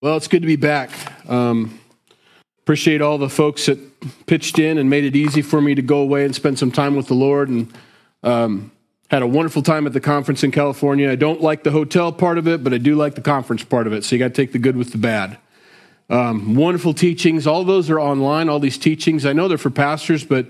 [0.00, 0.90] Well, it's good to be back.
[1.28, 1.80] Um,
[2.60, 3.78] appreciate all the folks that
[4.26, 6.94] pitched in and made it easy for me to go away and spend some time
[6.94, 7.48] with the Lord.
[7.48, 7.72] And
[8.22, 8.70] um,
[9.10, 11.10] had a wonderful time at the conference in California.
[11.10, 13.88] I don't like the hotel part of it, but I do like the conference part
[13.88, 14.04] of it.
[14.04, 15.36] So you got to take the good with the bad.
[16.08, 17.44] Um, wonderful teachings.
[17.48, 18.48] All those are online.
[18.48, 19.26] All these teachings.
[19.26, 20.46] I know they're for pastors, but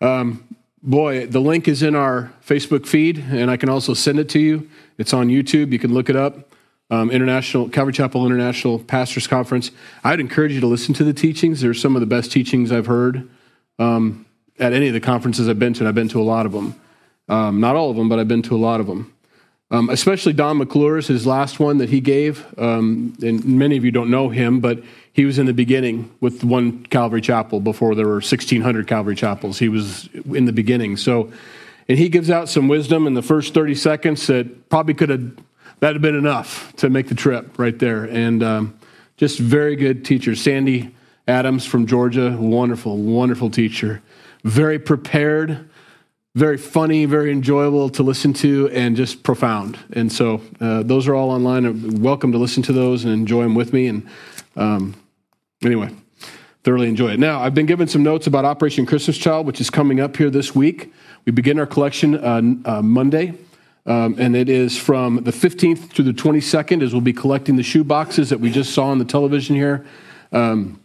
[0.00, 0.42] um,
[0.82, 4.38] boy, the link is in our Facebook feed, and I can also send it to
[4.38, 4.70] you.
[4.96, 5.70] It's on YouTube.
[5.70, 6.48] You can look it up
[6.90, 9.70] um, International Calvary Chapel International Pastors Conference.
[10.04, 11.60] I'd encourage you to listen to the teachings.
[11.60, 13.28] They're some of the best teachings I've heard
[13.78, 14.26] um,
[14.58, 16.52] at any of the conferences I've been to, and I've been to a lot of
[16.52, 16.74] them.
[17.28, 19.12] Um, not all of them, but I've been to a lot of them.
[19.68, 22.46] Um, especially Don McClure's, his last one that he gave.
[22.56, 24.80] Um, and many of you don't know him, but
[25.12, 29.58] he was in the beginning with one Calvary Chapel before there were 1,600 Calvary Chapels.
[29.58, 30.96] He was in the beginning.
[30.96, 31.32] So,
[31.88, 35.36] and he gives out some wisdom in the first 30 seconds that probably could have
[35.80, 38.04] that'd have been enough to make the trip right there.
[38.04, 38.78] And um,
[39.16, 40.34] just very good teacher.
[40.34, 40.94] Sandy
[41.28, 44.02] Adams from Georgia, wonderful, wonderful teacher.
[44.44, 45.68] Very prepared,
[46.34, 49.78] very funny, very enjoyable to listen to, and just profound.
[49.92, 52.00] And so uh, those are all online.
[52.00, 53.88] Welcome to listen to those and enjoy them with me.
[53.88, 54.08] And
[54.54, 54.94] um,
[55.64, 55.90] anyway,
[56.62, 57.18] thoroughly enjoy it.
[57.18, 60.30] Now, I've been given some notes about Operation Christmas Child, which is coming up here
[60.30, 60.92] this week.
[61.24, 63.34] We begin our collection uh, uh, Monday.
[63.86, 67.62] Um, and it is from the 15th to the 22nd as we'll be collecting the
[67.62, 69.86] shoe boxes that we just saw on the television here,
[70.32, 70.80] um,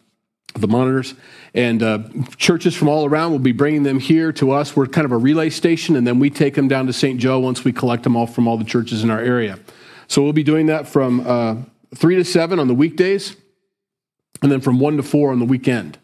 [0.54, 1.16] the monitors.
[1.56, 2.00] And uh,
[2.38, 4.76] churches from all around will be bringing them here to us.
[4.76, 7.20] We're kind of a relay station, and then we take them down to St.
[7.20, 9.58] Joe once we collect them all from all the churches in our area.
[10.08, 11.56] So we'll be doing that from uh,
[11.96, 13.36] 3 to 7 on the weekdays,
[14.44, 15.98] and then from 1 to 4 on the weekend,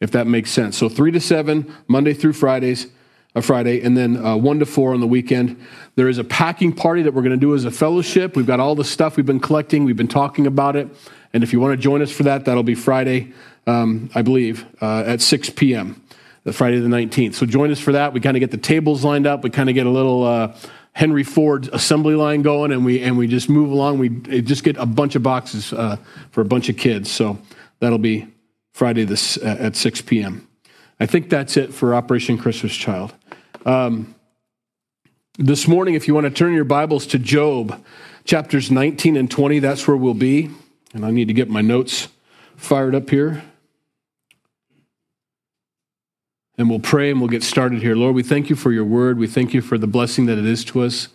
[0.00, 0.78] if that makes sense.
[0.78, 2.86] So 3 to 7, Monday through Fridays
[3.34, 5.64] a Friday, and then uh, 1 to 4 on the weekend.
[5.94, 8.36] There is a packing party that we're going to do as a fellowship.
[8.36, 10.88] We've got all the stuff we've been collecting, we've been talking about it.
[11.32, 13.32] And if you want to join us for that, that'll be Friday,
[13.66, 16.02] um, I believe, uh, at 6 p.m.,
[16.44, 17.34] the Friday the 19th.
[17.34, 18.12] So join us for that.
[18.12, 20.24] We kind of get the tables lined up, we kind of get a little.
[20.24, 20.56] Uh,
[20.94, 23.98] Henry Ford assembly line going, and we and we just move along.
[23.98, 24.10] We
[24.42, 25.96] just get a bunch of boxes uh,
[26.32, 27.10] for a bunch of kids.
[27.10, 27.38] So
[27.80, 28.26] that'll be
[28.74, 30.46] Friday this uh, at 6 p.m.
[31.00, 33.14] I think that's it for Operation Christmas Child.
[33.64, 34.16] Um,
[35.38, 37.82] this morning, if you want to turn your Bibles to Job,
[38.24, 40.50] chapters 19 and 20, that's where we'll be.
[40.92, 42.08] And I need to get my notes
[42.56, 43.44] fired up here.
[46.58, 47.94] And we'll pray and we'll get started here.
[47.94, 49.16] Lord, we thank you for your word.
[49.16, 51.08] We thank you for the blessing that it is to us,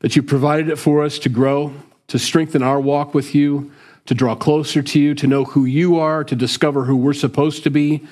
[0.00, 1.74] that you provided it for us to grow,
[2.06, 3.72] to strengthen our walk with you,
[4.06, 7.64] to draw closer to you, to know who you are, to discover who we're supposed
[7.64, 8.06] to be,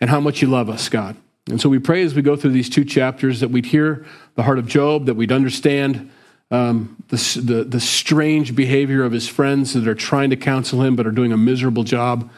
[0.00, 1.16] and how much you love us, God.
[1.50, 4.06] And so we pray as we go through these two chapters that we'd hear
[4.36, 6.10] the heart of Job, that we'd understand
[6.50, 10.96] um, the, the, the strange behavior of his friends that are trying to counsel him
[10.96, 12.30] but are doing a miserable job.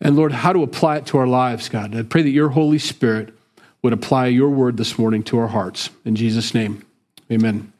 [0.00, 1.96] And Lord, how to apply it to our lives, God.
[1.96, 3.34] I pray that your Holy Spirit
[3.82, 5.90] would apply your word this morning to our hearts.
[6.04, 6.84] In Jesus' name,
[7.30, 7.72] amen.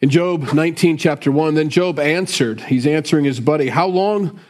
[0.00, 4.40] In Job 19, chapter 1, then Job answered, he's answering his buddy, How long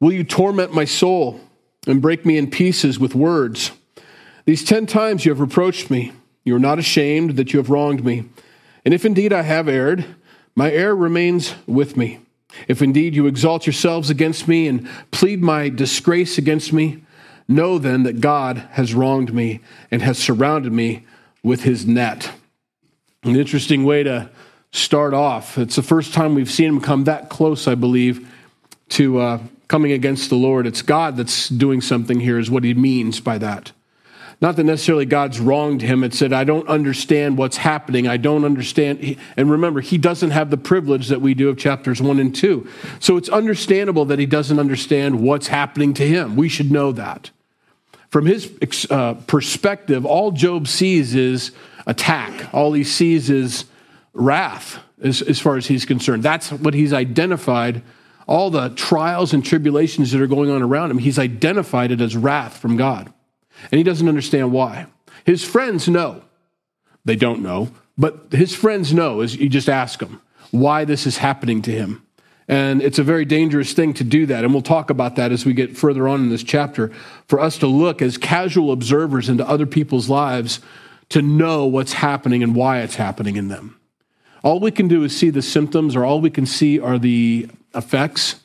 [0.00, 1.40] will you torment my soul
[1.86, 3.70] and break me in pieces with words?
[4.48, 6.12] These ten times you have reproached me.
[6.42, 8.24] You are not ashamed that you have wronged me.
[8.82, 10.06] And if indeed I have erred,
[10.54, 12.20] my error remains with me.
[12.66, 17.04] If indeed you exalt yourselves against me and plead my disgrace against me,
[17.46, 19.60] know then that God has wronged me
[19.90, 21.04] and has surrounded me
[21.42, 22.32] with his net.
[23.24, 24.30] An interesting way to
[24.72, 25.58] start off.
[25.58, 28.26] It's the first time we've seen him come that close, I believe,
[28.88, 30.66] to uh, coming against the Lord.
[30.66, 33.72] It's God that's doing something here, is what he means by that.
[34.40, 38.06] Not that necessarily God's wronged him and said, I don't understand what's happening.
[38.06, 39.16] I don't understand.
[39.36, 42.68] And remember, he doesn't have the privilege that we do of chapters one and two.
[43.00, 46.36] So it's understandable that he doesn't understand what's happening to him.
[46.36, 47.30] We should know that.
[48.10, 48.50] From his
[48.90, 51.50] uh, perspective, all Job sees is
[51.86, 53.64] attack, all he sees is
[54.12, 56.22] wrath, as, as far as he's concerned.
[56.22, 57.82] That's what he's identified.
[58.28, 62.16] All the trials and tribulations that are going on around him, he's identified it as
[62.16, 63.12] wrath from God
[63.70, 64.86] and he doesn't understand why.
[65.24, 66.22] His friends know.
[67.04, 70.20] They don't know, but his friends know as you just ask them
[70.50, 72.02] why this is happening to him.
[72.48, 74.42] And it's a very dangerous thing to do that.
[74.42, 76.88] And we'll talk about that as we get further on in this chapter.
[77.26, 80.60] For us to look as casual observers into other people's lives
[81.10, 83.78] to know what's happening and why it's happening in them.
[84.42, 87.48] All we can do is see the symptoms, or all we can see are the
[87.74, 88.36] effects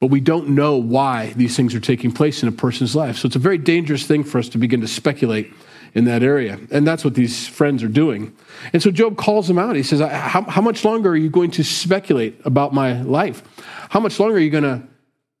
[0.00, 3.16] but we don't know why these things are taking place in a person's life.
[3.16, 5.52] So it's a very dangerous thing for us to begin to speculate
[5.94, 6.60] in that area.
[6.70, 8.36] And that's what these friends are doing.
[8.74, 9.76] And so Job calls them out.
[9.76, 13.42] He says, How, how much longer are you going to speculate about my life?
[13.88, 14.82] How much longer are you going to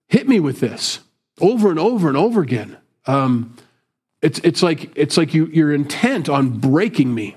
[0.08, 1.00] hit me with this
[1.40, 2.78] over and over and over again?
[3.06, 3.54] Um,
[4.22, 7.36] it's, it's like, it's like you, you're intent on breaking me.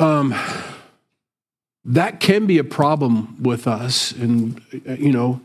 [0.00, 0.34] Um,
[1.84, 4.12] that can be a problem with us.
[4.12, 5.40] And, you know,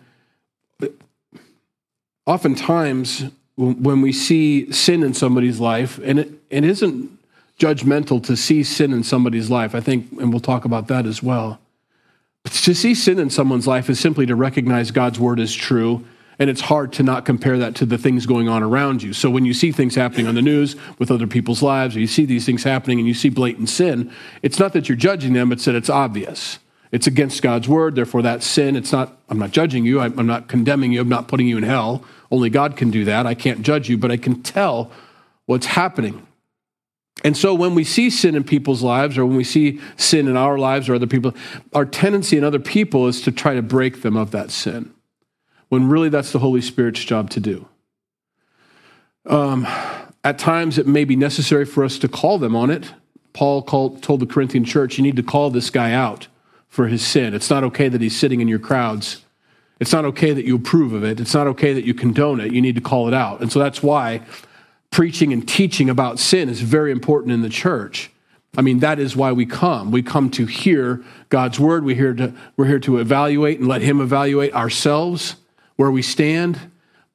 [2.25, 3.25] oftentimes
[3.55, 7.17] when we see sin in somebody's life, and it, it isn't
[7.59, 11.23] judgmental to see sin in somebody's life, I think, and we'll talk about that as
[11.23, 11.59] well.
[12.43, 16.05] But to see sin in someone's life is simply to recognize God's word is true
[16.39, 19.13] and it's hard to not compare that to the things going on around you.
[19.13, 22.07] So when you see things happening on the news with other people's lives, or you
[22.07, 24.11] see these things happening and you see blatant sin,
[24.43, 26.59] it's not that you're judging them, it's that it's obvious.
[26.91, 28.75] It's against God's word, therefore that's sin.
[28.75, 31.63] It's not, I'm not judging you, I'm not condemning you, I'm not putting you in
[31.63, 32.05] hell.
[32.31, 33.25] Only God can do that.
[33.25, 34.91] I can't judge you, but I can tell
[35.47, 36.25] what's happening.
[37.23, 40.37] And so when we see sin in people's lives, or when we see sin in
[40.37, 41.33] our lives or other people,
[41.73, 44.93] our tendency in other people is to try to break them of that sin
[45.69, 47.67] when really that's the Holy Spirit's job to do.
[49.25, 49.67] Um,
[50.23, 52.93] at times, it may be necessary for us to call them on it.
[53.33, 56.27] Paul called, told the Corinthian church, you need to call this guy out
[56.67, 57.33] for his sin.
[57.33, 59.23] It's not okay that he's sitting in your crowds.
[59.79, 61.19] It's not okay that you approve of it.
[61.19, 62.51] It's not okay that you condone it.
[62.51, 63.41] You need to call it out.
[63.41, 64.21] And so that's why
[64.89, 68.09] preaching and teaching about sin is very important in the church.
[68.57, 69.91] I mean, that is why we come.
[69.91, 71.85] We come to hear God's word.
[71.85, 75.35] We're here to, we're here to evaluate and let Him evaluate ourselves
[75.77, 76.59] where we stand.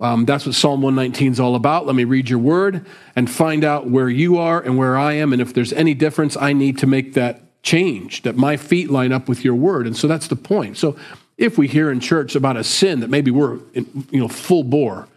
[0.01, 1.87] Um, that's what Psalm 119 is all about.
[1.87, 5.33] Let me read your word and find out where you are and where I am.
[5.33, 9.13] And if there's any difference, I need to make that change, that my feet line
[9.13, 9.87] up with your word.
[9.87, 10.77] And so that's the point.
[10.77, 10.97] So
[11.39, 15.09] if we hear in church about a sin that maybe we're you know full bore,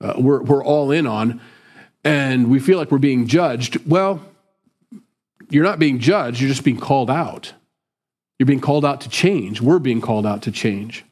[0.00, 1.40] uh, we're, we're all in on,
[2.02, 4.20] and we feel like we're being judged, well,
[5.50, 7.52] you're not being judged, you're just being called out.
[8.38, 9.60] You're being called out to change.
[9.60, 11.04] We're being called out to change.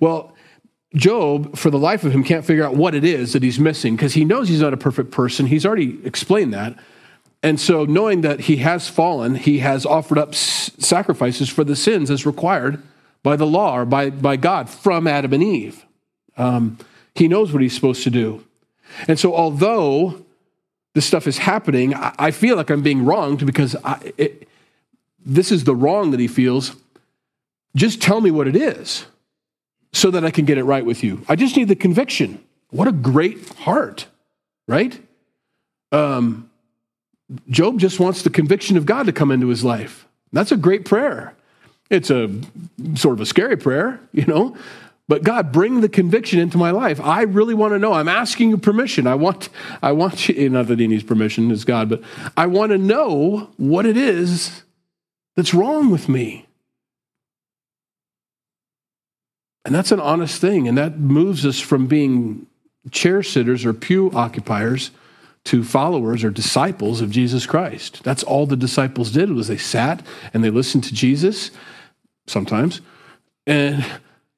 [0.00, 0.34] Well,
[0.98, 3.96] Job, for the life of him, can't figure out what it is that he's missing
[3.96, 5.46] because he knows he's not a perfect person.
[5.46, 6.76] He's already explained that.
[7.42, 12.10] And so, knowing that he has fallen, he has offered up sacrifices for the sins
[12.10, 12.82] as required
[13.22, 15.86] by the law or by, by God from Adam and Eve.
[16.36, 16.78] Um,
[17.14, 18.44] he knows what he's supposed to do.
[19.06, 20.24] And so, although
[20.94, 24.48] this stuff is happening, I, I feel like I'm being wronged because I, it,
[25.24, 26.74] this is the wrong that he feels.
[27.76, 29.06] Just tell me what it is
[29.92, 31.24] so that I can get it right with you.
[31.28, 32.44] I just need the conviction.
[32.70, 34.06] What a great heart,
[34.66, 35.00] right?
[35.92, 36.50] Um,
[37.48, 40.06] Job just wants the conviction of God to come into his life.
[40.32, 41.34] That's a great prayer.
[41.90, 42.28] It's a
[42.94, 44.56] sort of a scary prayer, you know,
[45.08, 47.00] but God, bring the conviction into my life.
[47.00, 47.94] I really want to know.
[47.94, 49.06] I'm asking you permission.
[49.06, 49.48] I want,
[49.82, 52.02] I want you, not that he needs permission, is God, but
[52.36, 54.62] I want to know what it is
[55.34, 56.47] that's wrong with me.
[59.68, 60.66] And that's an honest thing.
[60.66, 62.46] And that moves us from being
[62.90, 64.92] chair sitters or pew occupiers
[65.44, 68.02] to followers or disciples of Jesus Christ.
[68.02, 71.50] That's all the disciples did was they sat and they listened to Jesus
[72.26, 72.80] sometimes
[73.46, 73.84] and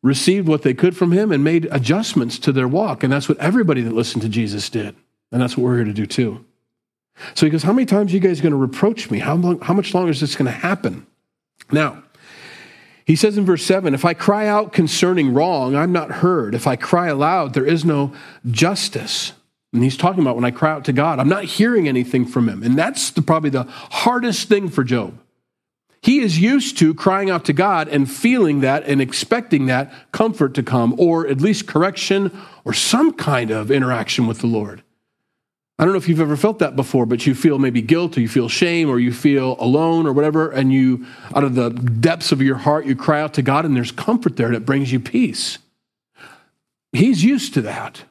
[0.02, 3.04] received what they could from him and made adjustments to their walk.
[3.04, 4.96] And that's what everybody that listened to Jesus did.
[5.30, 6.44] And that's what we're here to do too.
[7.34, 9.20] So he goes, How many times are you guys going to reproach me?
[9.20, 11.06] How, long, how much longer is this going to happen?
[11.70, 12.02] Now,
[13.06, 16.54] he says in verse 7 If I cry out concerning wrong, I'm not heard.
[16.54, 18.12] If I cry aloud, there is no
[18.50, 19.32] justice.
[19.72, 22.48] And he's talking about when I cry out to God, I'm not hearing anything from
[22.48, 22.62] him.
[22.62, 25.18] And that's the, probably the hardest thing for Job.
[26.02, 30.54] He is used to crying out to God and feeling that and expecting that comfort
[30.54, 34.82] to come, or at least correction or some kind of interaction with the Lord.
[35.80, 38.20] I don't know if you've ever felt that before, but you feel maybe guilt or
[38.20, 42.32] you feel shame or you feel alone or whatever, and you, out of the depths
[42.32, 45.00] of your heart, you cry out to God, and there's comfort there that brings you
[45.00, 45.56] peace.
[46.92, 48.02] He's used to that.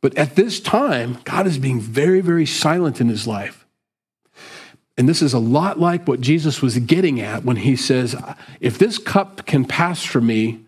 [0.00, 3.64] But at this time, God is being very, very silent in his life.
[4.98, 8.16] And this is a lot like what Jesus was getting at when he says,
[8.58, 10.65] If this cup can pass from me,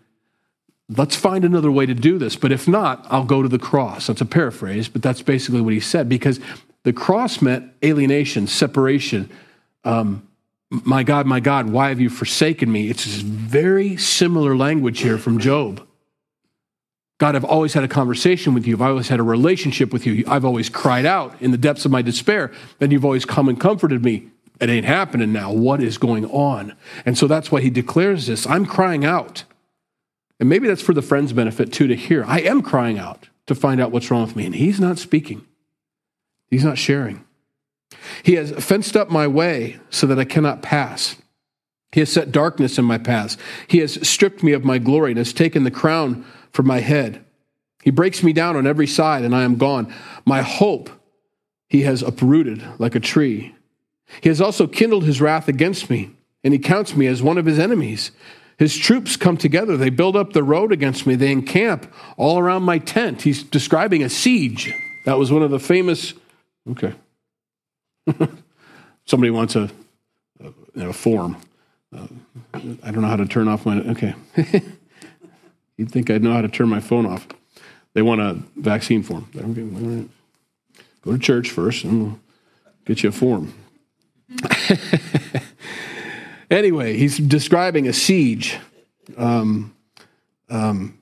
[0.89, 2.35] let's find another way to do this.
[2.35, 4.07] But if not, I'll go to the cross.
[4.07, 6.39] That's a paraphrase, but that's basically what he said because
[6.83, 9.29] the cross meant alienation, separation.
[9.83, 10.27] Um,
[10.69, 12.89] my God, my God, why have you forsaken me?
[12.89, 15.85] It's very similar language here from Job.
[17.19, 18.75] God, I've always had a conversation with you.
[18.75, 20.23] I've always had a relationship with you.
[20.25, 22.51] I've always cried out in the depths of my despair.
[22.77, 24.29] Then you've always come and comforted me.
[24.61, 25.51] It ain't happening now.
[25.51, 26.75] What is going on?
[27.05, 29.43] And so that's why he declares this I'm crying out.
[30.39, 32.23] And maybe that's for the friend's benefit too to hear.
[32.25, 35.45] I am crying out to find out what's wrong with me, and he's not speaking.
[36.49, 37.25] He's not sharing.
[38.23, 41.17] He has fenced up my way so that I cannot pass.
[41.91, 43.37] He has set darkness in my path.
[43.67, 47.25] He has stripped me of my glory and has taken the crown from my head.
[47.81, 49.93] He breaks me down on every side, and I am gone.
[50.25, 50.89] My hope
[51.67, 53.55] he has uprooted like a tree.
[54.21, 56.11] He has also kindled his wrath against me,
[56.43, 58.11] and he counts me as one of his enemies.
[58.59, 59.77] His troops come together.
[59.77, 61.15] They build up the road against me.
[61.15, 63.21] They encamp all around my tent.
[63.21, 64.73] He's describing a siege.
[65.05, 66.13] That was one of the famous.
[66.69, 66.93] Okay.
[69.05, 69.71] Somebody wants a,
[70.75, 71.37] a, a form.
[71.95, 72.07] Uh,
[72.53, 73.77] I don't know how to turn off my.
[73.77, 74.13] Okay.
[75.77, 77.29] You'd think I'd know how to turn my phone off.
[77.93, 79.29] They want a vaccine form.
[81.01, 82.19] Go to church first and we'll
[82.85, 83.53] get you a form.
[86.49, 88.57] anyway, he's describing a siege.
[89.17, 89.75] Um,
[90.49, 90.99] um,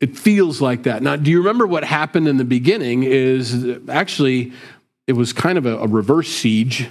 [0.00, 1.02] it feels like that.
[1.02, 3.02] Now, do you remember what happened in the beginning?
[3.02, 4.52] Is actually,
[5.06, 6.88] it was kind of a, a reverse siege.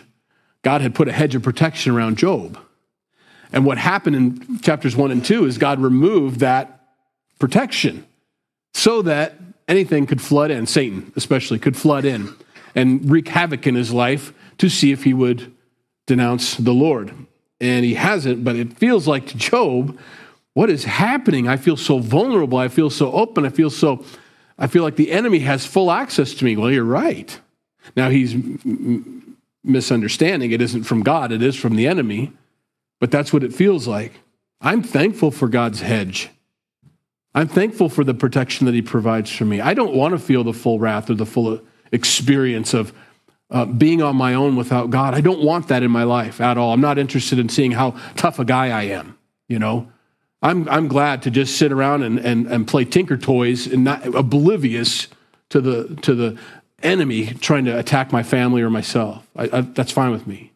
[0.63, 2.57] God had put a hedge of protection around Job.
[3.51, 6.81] And what happened in chapters one and two is God removed that
[7.39, 8.05] protection
[8.73, 9.35] so that
[9.67, 12.33] anything could flood in, Satan especially, could flood in
[12.73, 15.53] and wreak havoc in his life to see if he would
[16.07, 17.13] denounce the Lord.
[17.59, 19.97] And he hasn't, but it feels like to Job,
[20.53, 21.47] what is happening?
[21.47, 22.57] I feel so vulnerable.
[22.57, 23.45] I feel so open.
[23.45, 24.03] I feel so,
[24.57, 26.57] I feel like the enemy has full access to me.
[26.57, 27.39] Well, you're right.
[27.95, 30.51] Now he's m- misunderstanding.
[30.51, 32.33] It isn't from God, it is from the enemy.
[32.99, 34.13] But that's what it feels like.
[34.61, 36.29] I'm thankful for God's hedge.
[37.33, 39.59] I'm thankful for the protection that He provides for me.
[39.59, 41.59] I don't want to feel the full wrath or the full
[41.91, 42.93] experience of
[43.51, 45.13] uh, being on my own without God.
[45.13, 46.73] I don't want that in my life at all.
[46.73, 49.91] I'm not interested in seeing how tough a guy I am, you know.
[50.41, 54.05] I'm, I'm glad to just sit around and, and, and play tinker toys and not
[54.05, 55.07] oblivious
[55.49, 56.37] to the, to the
[56.83, 59.27] enemy trying to attack my family or myself.
[59.35, 60.51] I, I, that's fine with me.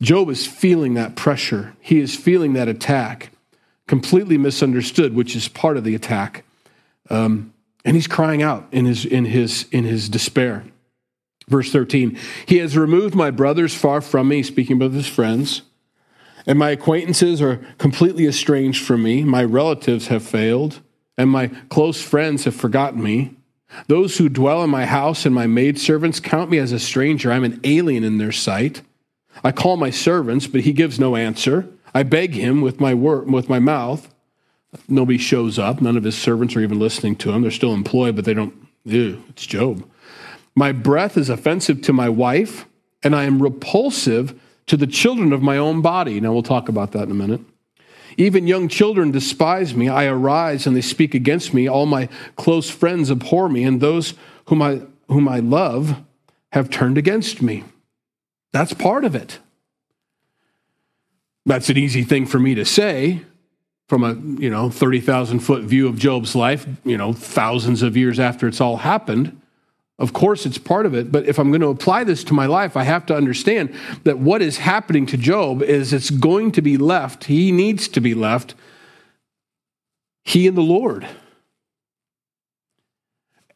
[0.00, 1.74] Job is feeling that pressure.
[1.80, 3.30] He is feeling that attack,
[3.86, 6.44] completely misunderstood, which is part of the attack.
[7.08, 7.52] Um,
[7.84, 10.64] and he's crying out in his, in, his, in his despair.
[11.48, 15.62] Verse 13 He has removed my brothers far from me, speaking about his friends,
[16.46, 19.24] and my acquaintances are completely estranged from me.
[19.24, 20.80] My relatives have failed,
[21.16, 23.36] and my close friends have forgotten me.
[23.88, 27.32] Those who dwell in my house and my maidservants count me as a stranger.
[27.32, 28.82] I'm an alien in their sight.
[29.42, 31.68] I call my servants, but he gives no answer.
[31.92, 34.12] I beg him with my word, with my mouth.
[34.88, 35.80] Nobody shows up.
[35.80, 37.42] None of his servants are even listening to him.
[37.42, 38.54] They're still employed, but they don't.
[38.84, 39.88] Ew, it's Job.
[40.56, 42.66] My breath is offensive to my wife,
[43.02, 46.18] and I am repulsive to the children of my own body.
[46.18, 47.42] Now we'll talk about that in a minute.
[48.16, 49.90] Even young children despise me.
[49.90, 51.68] I arise and they speak against me.
[51.68, 54.14] All my close friends abhor me, and those
[54.46, 56.02] whom I, whom I love
[56.52, 57.64] have turned against me.
[58.52, 59.38] That's part of it.
[61.44, 63.20] That's an easy thing for me to say
[63.88, 68.18] from a, you know, 30,000 foot view of Job's life, you know, thousands of years
[68.18, 69.40] after it's all happened.
[69.98, 72.44] Of course, it's part of it, but if I'm going to apply this to my
[72.44, 73.74] life, I have to understand
[74.04, 78.00] that what is happening to Job is it's going to be left, he needs to
[78.00, 78.54] be left,
[80.24, 81.06] he and the Lord.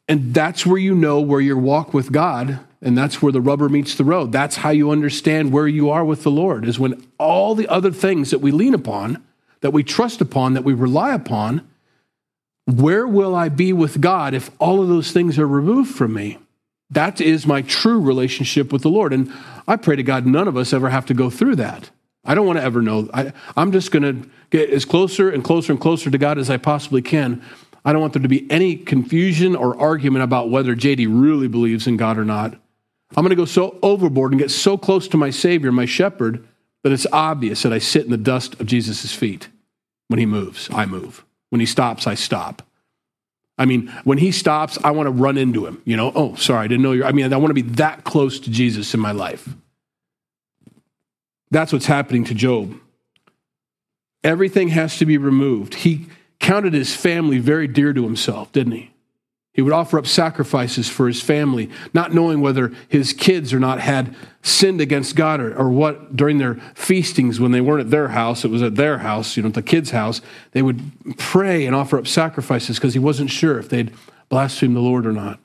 [0.09, 3.69] And that's where you know where your walk with God and that's where the rubber
[3.69, 4.33] meets the road.
[4.33, 7.93] That's how you understand where you are with the Lord, is when all the other
[7.93, 9.23] things that we lean upon,
[9.61, 11.69] that we trust upon, that we rely upon,
[12.79, 16.39] where will I be with God if all of those things are removed from me?
[16.91, 19.13] That is my true relationship with the Lord.
[19.13, 19.33] And
[19.67, 21.91] I pray to God none of us ever have to go through that.
[22.25, 23.09] I don't want to ever know.
[23.15, 26.51] I, am just going to get as closer and closer and closer to God as
[26.51, 27.43] I possibly can.
[27.85, 31.87] I don't want there to be any confusion or argument about whether JD really believes
[31.87, 32.55] in God or not.
[33.17, 36.47] I'm going to go so overboard and get so close to my Savior, my shepherd,
[36.83, 39.49] that it's obvious that I sit in the dust of Jesus' feet.
[40.09, 41.25] When he moves, I move.
[41.51, 42.63] When he stops, I stop.
[43.59, 45.83] I mean, when he stops, I want to run into him.
[45.85, 47.05] You know, oh, sorry, I didn't know you.
[47.05, 49.49] I mean, I want to be that close to Jesus in my life.
[51.51, 52.75] That's what's happening to Job.
[54.25, 55.75] Everything has to be removed.
[55.75, 56.07] He
[56.39, 58.91] counted his family very dear to himself, didn't he?
[59.53, 63.81] He would offer up sacrifices for his family, not knowing whether his kids or not
[63.81, 68.09] had sinned against God or, or what during their feastings when they weren't at their
[68.09, 70.21] house, it was at their house, you know, at the kids' house.
[70.53, 70.81] They would
[71.19, 73.93] pray and offer up sacrifices because he wasn't sure if they'd
[74.29, 75.41] blaspheme the Lord or not.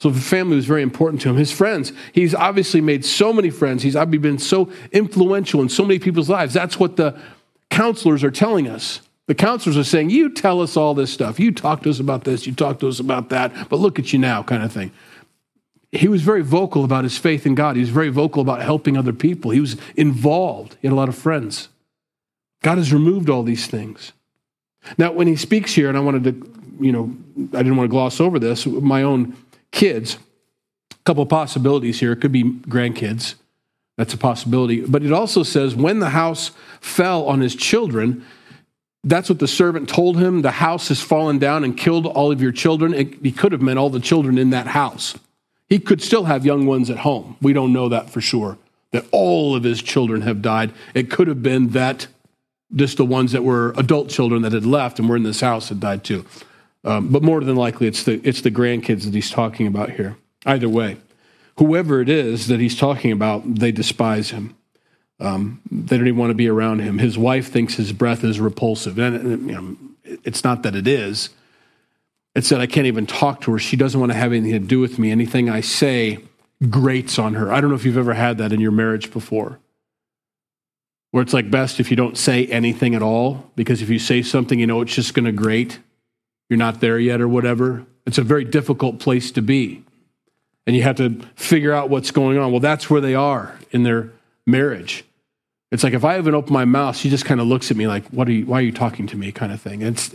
[0.00, 1.36] So the family was very important to him.
[1.36, 3.82] His friends, he's obviously made so many friends.
[3.82, 6.54] He's obviously been so influential in so many people's lives.
[6.54, 7.20] That's what the
[7.68, 9.02] counselors are telling us.
[9.30, 11.38] The counselors are saying, You tell us all this stuff.
[11.38, 14.12] You talk to us about this, you talk to us about that, but look at
[14.12, 14.90] you now, kind of thing.
[15.92, 17.76] he was very vocal about his faith in God.
[17.76, 19.52] He was very vocal about helping other people.
[19.52, 20.76] He was involved.
[20.82, 21.68] He had a lot of friends.
[22.64, 24.10] God has removed all these things.
[24.98, 27.16] Now, when he speaks here, and I wanted to, you know,
[27.56, 29.36] I didn't want to gloss over this, my own
[29.70, 30.18] kids,
[30.90, 32.10] a couple of possibilities here.
[32.10, 33.36] It could be grandkids.
[33.96, 34.80] That's a possibility.
[34.80, 38.26] But it also says, when the house fell on his children,
[39.02, 40.42] that's what the servant told him.
[40.42, 42.92] The house has fallen down and killed all of your children.
[42.92, 45.16] It, he could have meant all the children in that house.
[45.68, 47.36] He could still have young ones at home.
[47.40, 48.58] We don't know that for sure,
[48.90, 50.72] that all of his children have died.
[50.94, 52.08] It could have been that
[52.74, 55.68] just the ones that were adult children that had left and were in this house
[55.68, 56.24] had died too.
[56.84, 60.16] Um, but more than likely, it's the, it's the grandkids that he's talking about here.
[60.46, 60.96] Either way,
[61.58, 64.56] whoever it is that he's talking about, they despise him.
[65.20, 66.98] Um, they don't even want to be around him.
[66.98, 68.98] His wife thinks his breath is repulsive.
[68.98, 69.76] And, you know,
[70.24, 71.30] it's not that it is.
[72.34, 73.58] It's that I can't even talk to her.
[73.58, 75.10] She doesn't want to have anything to do with me.
[75.10, 76.20] Anything I say
[76.68, 77.52] grates on her.
[77.52, 79.58] I don't know if you've ever had that in your marriage before
[81.10, 84.22] where it's like best if you don't say anything at all, because if you say
[84.22, 85.78] something, you know it's just going to grate.
[86.48, 87.84] You're not there yet or whatever.
[88.06, 89.84] It's a very difficult place to be.
[90.66, 92.50] And you have to figure out what's going on.
[92.52, 94.12] Well, that's where they are in their
[94.46, 95.04] marriage.
[95.70, 97.86] It's like if I haven't opened my mouth, she just kind of looks at me
[97.86, 98.46] like, "What are you?
[98.46, 99.82] Why are you talking to me?" kind of thing.
[99.82, 100.12] It's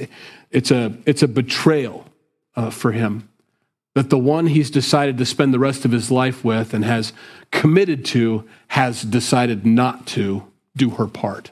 [0.51, 2.07] it's a it's a betrayal
[2.55, 3.29] uh, for him
[3.93, 7.13] that the one he's decided to spend the rest of his life with and has
[7.51, 10.43] committed to has decided not to
[10.75, 11.51] do her part.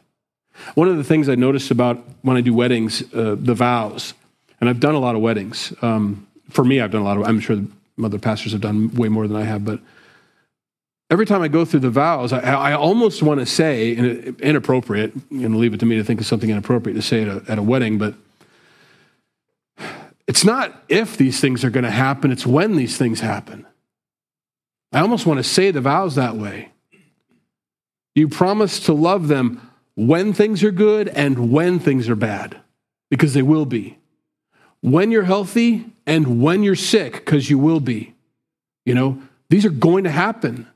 [0.75, 4.13] One of the things I notice about when I do weddings, uh, the vows,
[4.59, 5.73] and I've done a lot of weddings.
[5.81, 7.23] Um, for me, I've done a lot of.
[7.23, 7.57] I'm sure
[8.03, 9.79] other pastors have done way more than I have, but
[11.13, 15.57] every time I go through the vows, I, I almost want to say inappropriate, and
[15.57, 17.61] leave it to me to think of something inappropriate to say at a, at a
[17.63, 18.15] wedding, but
[20.27, 23.67] it's not if these things are going to happen, it's when these things happen.
[24.91, 26.69] I almost want to say the vows that way.
[28.15, 32.59] You promise to love them when things are good and when things are bad,
[33.11, 33.99] because they will be.
[34.81, 38.15] When you're healthy and when you're sick, because you will be.
[38.83, 40.67] You know, these are going to happen.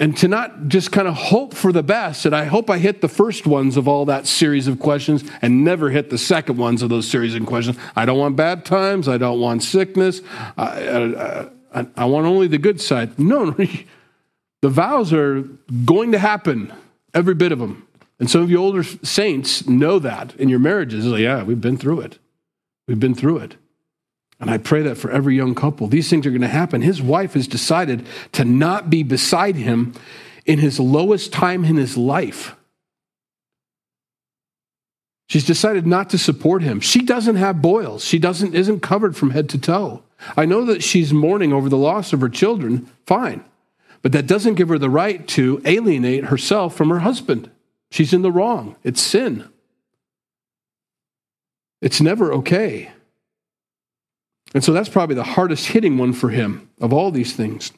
[0.00, 3.02] And to not just kind of hope for the best, and I hope I hit
[3.02, 6.80] the first ones of all that series of questions and never hit the second ones
[6.80, 7.76] of those series of questions.
[7.94, 9.08] I don't want bad times.
[9.08, 10.22] I don't want sickness.
[10.56, 13.18] I, I, I, want only the good side.
[13.18, 13.66] No, no.
[14.62, 15.40] The vows are
[15.86, 16.70] going to happen,
[17.14, 17.86] every bit of them.
[18.18, 21.06] And some of you older saints know that in your marriages.
[21.06, 22.18] Like, yeah, we've been through it.
[22.86, 23.56] We've been through it.
[24.40, 25.86] And I pray that for every young couple.
[25.86, 26.80] These things are going to happen.
[26.80, 29.92] His wife has decided to not be beside him
[30.46, 32.56] in his lowest time in his life.
[35.28, 36.80] She's decided not to support him.
[36.80, 38.04] She doesn't have boils.
[38.04, 40.02] She doesn't isn't covered from head to toe.
[40.36, 42.90] I know that she's mourning over the loss of her children.
[43.06, 43.44] Fine.
[44.02, 47.50] But that doesn't give her the right to alienate herself from her husband.
[47.90, 48.76] She's in the wrong.
[48.82, 49.48] It's sin.
[51.80, 52.90] It's never okay.
[54.54, 57.72] And so that's probably the hardest hitting one for him of all these things.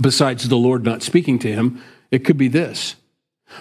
[0.00, 2.96] Besides the Lord not speaking to him, it could be this.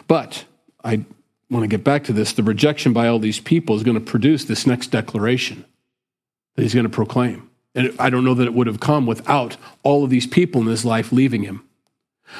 [0.07, 0.45] But
[0.83, 1.05] I
[1.49, 2.33] want to get back to this.
[2.33, 5.65] The rejection by all these people is going to produce this next declaration
[6.55, 7.49] that he's going to proclaim.
[7.75, 10.67] And I don't know that it would have come without all of these people in
[10.67, 11.63] his life leaving him.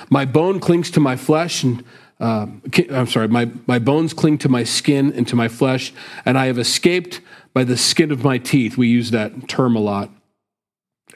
[0.10, 1.84] My bone clings to my flesh, and
[2.20, 2.48] uh,
[2.92, 5.94] I'm sorry, my, my bones cling to my skin and to my flesh,
[6.26, 7.22] and I have escaped
[7.54, 8.78] by the skin of my teeth.
[8.78, 10.10] We use that term a lot,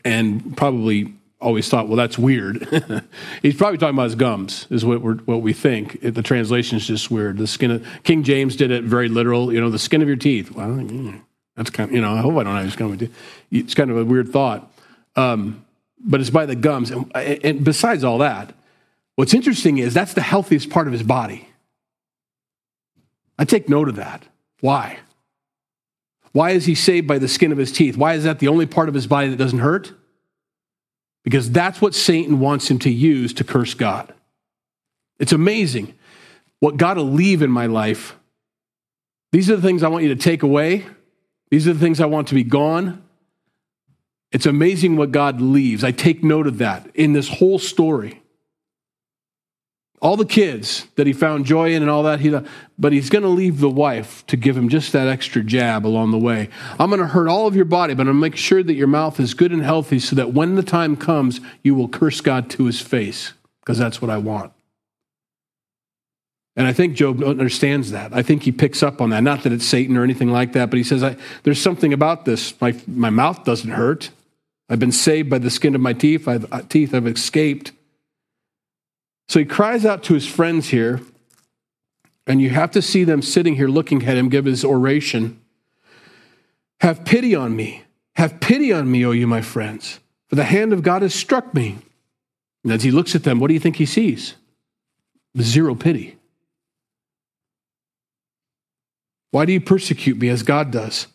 [0.04, 2.68] and probably always thought, well, that's weird.
[3.42, 5.98] He's probably talking about his gums, is what we what we think.
[6.02, 7.38] It, the translation is just weird.
[7.38, 9.54] The skin of King James did it very literal.
[9.54, 10.52] You know, the skin of your teeth.
[10.52, 11.22] Well,
[11.56, 12.14] that's kind of you know.
[12.14, 13.10] I hope I don't have skin of.
[13.52, 14.72] It's kind of a weird thought,
[15.16, 15.66] um,
[16.00, 16.92] but it's by the gums.
[16.92, 18.54] And, and besides all that,
[19.16, 21.48] What's interesting is that's the healthiest part of his body.
[23.38, 24.24] I take note of that.
[24.60, 25.00] Why?
[26.34, 27.96] Why is he saved by the skin of his teeth?
[27.96, 29.94] Why is that the only part of his body that doesn't hurt?
[31.24, 34.14] Because that's what Satan wants him to use to curse God.
[35.20, 35.94] It's amazing
[36.60, 38.18] what God will leave in my life.
[39.32, 40.86] These are the things I want you to take away.
[41.50, 43.04] These are the things I want to be gone.
[44.32, 45.84] It's amazing what God leaves.
[45.84, 48.23] I take note of that in this whole story
[50.04, 52.38] all the kids that he found joy in and all that he
[52.78, 56.12] but he's going to leave the wife to give him just that extra jab along
[56.12, 58.36] the way i'm going to hurt all of your body but i'm going to make
[58.36, 61.74] sure that your mouth is good and healthy so that when the time comes you
[61.74, 64.52] will curse god to his face because that's what i want
[66.58, 69.54] and i think job understands that i think he picks up on that not that
[69.54, 73.10] it's satan or anything like that but he says there's something about this my, my
[73.10, 74.12] mouth doesn't hurt
[74.70, 76.28] I've been saved by the skin of my teeth.
[76.28, 76.96] I've, uh, teeth.
[76.96, 77.74] I've escaped.
[79.34, 81.02] So he cries out to his friends here,
[82.28, 85.42] and you have to see them sitting here looking at him give his oration.
[86.82, 87.82] Have pity on me.
[88.16, 91.52] Have pity on me, O you, my friends, for the hand of God has struck
[91.52, 91.80] me.
[92.64, 94.36] And as he looks at them, what do you think he sees?
[95.42, 96.16] Zero pity.
[99.32, 101.08] Why do you persecute me as God does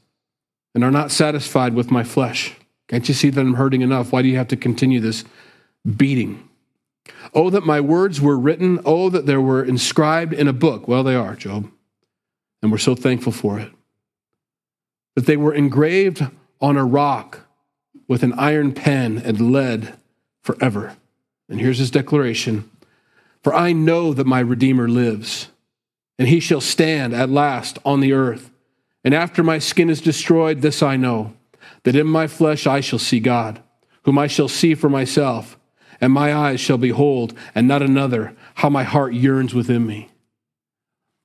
[0.74, 2.57] and are not satisfied with my flesh?
[2.88, 4.11] Can't you see that I'm hurting enough?
[4.11, 5.24] Why do you have to continue this
[5.96, 6.47] beating?
[7.35, 8.81] Oh, that my words were written.
[8.85, 10.88] Oh, that they were inscribed in a book.
[10.88, 11.71] Well, they are, Job.
[12.62, 13.71] And we're so thankful for it.
[15.14, 16.27] That they were engraved
[16.61, 17.47] on a rock
[18.09, 19.94] with an iron pen and lead
[20.42, 20.97] forever.
[21.49, 22.71] And here's his declaration
[23.42, 25.49] For I know that my Redeemer lives,
[26.18, 28.51] and he shall stand at last on the earth.
[29.05, 31.35] And after my skin is destroyed, this I know,
[31.85, 33.62] that in my flesh I shall see God,
[34.03, 35.58] whom I shall see for myself,
[36.00, 40.11] and my eyes shall behold, and not another, how my heart yearns within me.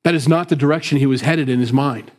[0.03, 2.11] That is not the direction he was headed in his mind.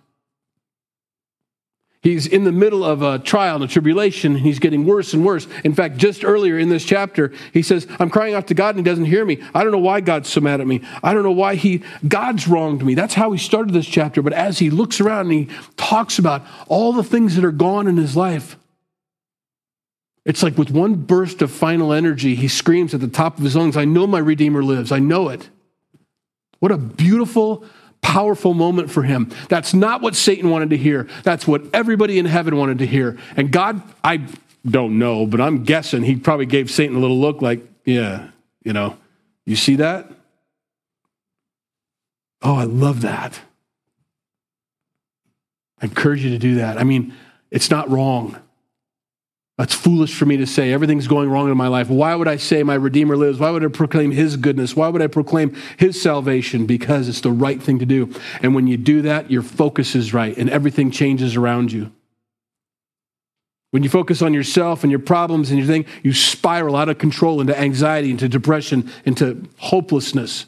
[2.04, 5.24] He's in the middle of a trial and a tribulation, and he's getting worse and
[5.24, 5.48] worse.
[5.64, 8.84] In fact, just earlier in this chapter, he says, I'm crying out to God and
[8.86, 9.42] he doesn't hear me.
[9.54, 10.82] I don't know why God's so mad at me.
[11.02, 12.94] I don't know why he God's wronged me.
[12.94, 14.20] That's how he started this chapter.
[14.20, 17.88] But as he looks around and he talks about all the things that are gone
[17.88, 18.58] in his life,
[20.24, 23.56] it's like with one burst of final energy, he screams at the top of his
[23.56, 24.90] lungs, I know my Redeemer lives.
[24.90, 25.48] I know it.
[26.60, 27.64] What a beautiful
[28.04, 29.30] powerful moment for him.
[29.48, 31.08] That's not what Satan wanted to hear.
[31.22, 33.18] That's what everybody in heaven wanted to hear.
[33.34, 34.26] And God, I
[34.68, 38.28] don't know, but I'm guessing he probably gave Satan a little look like, yeah,
[38.62, 38.96] you know,
[39.46, 40.10] you see that?
[42.42, 43.40] Oh, I love that.
[45.80, 46.78] I encourage you to do that.
[46.78, 47.14] I mean,
[47.50, 48.36] it's not wrong.
[49.56, 50.72] That's foolish for me to say.
[50.72, 51.88] Everything's going wrong in my life.
[51.88, 53.38] Why would I say my Redeemer lives?
[53.38, 54.74] Why would I proclaim His goodness?
[54.74, 56.66] Why would I proclaim His salvation?
[56.66, 58.12] Because it's the right thing to do.
[58.42, 61.92] And when you do that, your focus is right and everything changes around you.
[63.70, 66.98] When you focus on yourself and your problems and your thing, you spiral out of
[66.98, 70.46] control into anxiety, into depression, into hopelessness.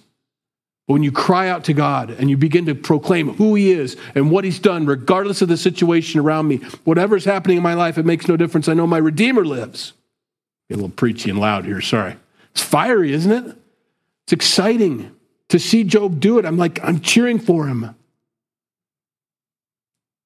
[0.87, 3.97] But when you cry out to God and you begin to proclaim who He is
[4.15, 7.99] and what He's done, regardless of the situation around me, whatever's happening in my life,
[7.99, 8.69] it makes no difference.
[8.69, 9.95] I know my Redeemer lives.
[10.69, 12.17] Get a little preachy and loud here, sorry.
[12.53, 13.57] It's fiery, isn't it?
[14.25, 15.15] It's exciting
[15.49, 16.45] to see Job do it.
[16.45, 17.95] I'm like, I'm cheering for him.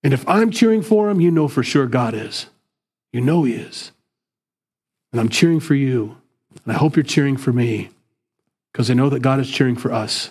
[0.03, 2.47] And if I'm cheering for him, you know for sure God is.
[3.13, 3.93] You know He is.
[5.13, 6.17] And I'm cheering for you.
[6.65, 7.91] And I hope you're cheering for me
[8.73, 10.31] because I know that God is cheering for us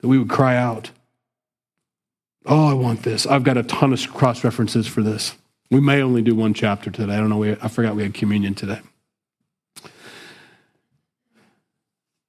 [0.00, 0.90] that we would cry out,
[2.46, 3.26] Oh, I want this.
[3.26, 5.34] I've got a ton of cross references for this.
[5.70, 7.14] We may only do one chapter today.
[7.14, 7.42] I don't know.
[7.42, 8.80] I forgot we had communion today.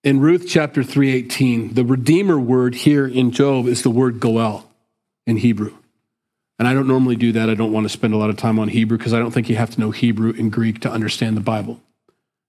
[0.04, 4.72] In Ruth chapter 3:18, the redeemer word here in Job is the word goel
[5.26, 5.74] in Hebrew.
[6.58, 7.50] And I don't normally do that.
[7.50, 9.50] I don't want to spend a lot of time on Hebrew because I don't think
[9.50, 11.82] you have to know Hebrew and Greek to understand the Bible.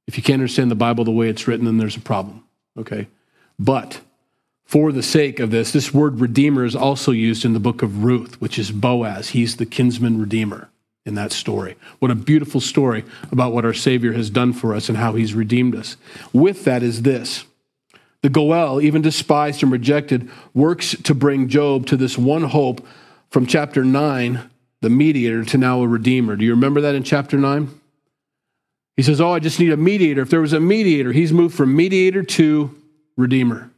[0.07, 2.45] If you can't understand the Bible the way it's written, then there's a problem.
[2.79, 3.09] Okay?
[3.59, 4.01] But
[4.67, 8.03] for the sake of this, this word redeemer is also used in the book of
[8.03, 9.31] Ruth, which is Boaz.
[9.31, 10.69] He's the kinsman redeemer
[11.05, 11.77] in that story.
[12.01, 15.35] What a beautiful story about what our Savior has done for us and how he's
[15.35, 15.97] redeemed us.
[16.33, 17.45] With that is this
[18.23, 22.85] the Goel, even despised and rejected, works to bring Job to this one hope
[23.31, 24.51] from chapter 9,
[24.81, 26.35] the mediator, to now a redeemer.
[26.35, 27.69] Do you remember that in chapter 9?
[28.97, 30.23] He says, Oh, I just need a mediator.
[30.23, 32.75] If there was a mediator, he's moved from mediator to
[33.17, 33.71] redeemer.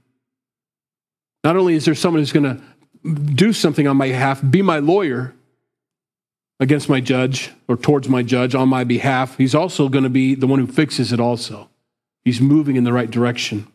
[1.44, 2.62] Not only is there someone who's going to
[3.34, 5.34] do something on my behalf, be my lawyer
[6.60, 10.34] against my judge or towards my judge on my behalf, he's also going to be
[10.34, 11.70] the one who fixes it also.
[12.24, 13.66] He's moving in the right direction.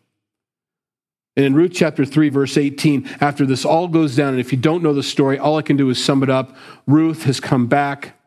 [1.35, 4.57] And in Ruth chapter 3, verse 18, after this all goes down, and if you
[4.57, 6.55] don't know the story, all I can do is sum it up.
[6.85, 8.19] Ruth has come back.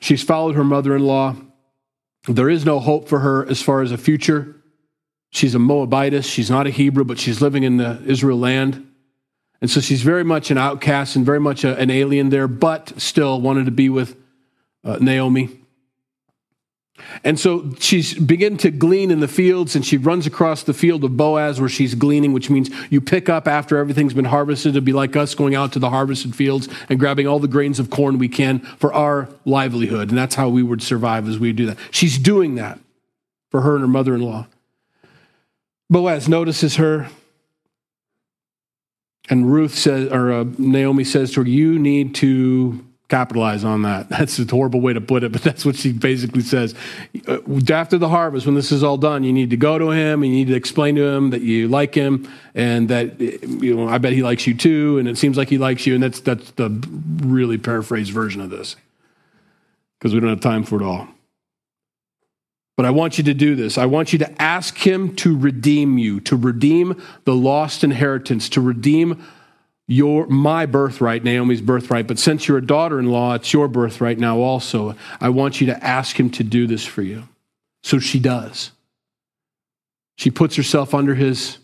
[0.00, 1.36] She's followed her mother in law.
[2.26, 4.59] There is no hope for her as far as a future.
[5.30, 6.26] She's a Moabitess.
[6.26, 8.86] She's not a Hebrew, but she's living in the Israel land.
[9.60, 13.00] And so she's very much an outcast and very much a, an alien there, but
[13.00, 14.16] still wanted to be with
[14.84, 15.60] uh, Naomi.
[17.24, 21.04] And so she's beginning to glean in the fields, and she runs across the field
[21.04, 24.70] of Boaz where she's gleaning, which means you pick up after everything's been harvested.
[24.70, 27.78] It'd be like us going out to the harvested fields and grabbing all the grains
[27.78, 30.10] of corn we can for our livelihood.
[30.10, 31.78] And that's how we would survive as we do that.
[31.90, 32.78] She's doing that
[33.50, 34.46] for her and her mother in law.
[35.90, 37.08] Boaz notices her,
[39.28, 44.08] and Ruth says, or uh, Naomi says to her, "You need to capitalize on that.
[44.10, 46.74] That's a horrible way to put it, but that's what she basically says.
[47.26, 47.38] Uh,
[47.70, 50.30] after the harvest, when this is all done, you need to go to him you
[50.30, 54.12] need to explain to him that you like him and that you know I bet
[54.12, 56.70] he likes you too, and it seems like he likes you, and that's that's the
[57.18, 58.76] really paraphrased version of this
[59.98, 61.08] because we don't have time for it all.
[62.80, 63.76] But I want you to do this.
[63.76, 68.62] I want you to ask him to redeem you, to redeem the lost inheritance, to
[68.62, 69.22] redeem
[69.86, 74.96] your my birthright, Naomi's birthright, but since you're a daughter-in-law, it's your birthright now also.
[75.20, 77.28] I want you to ask him to do this for you.
[77.82, 78.70] So she does.
[80.16, 81.58] She puts herself under his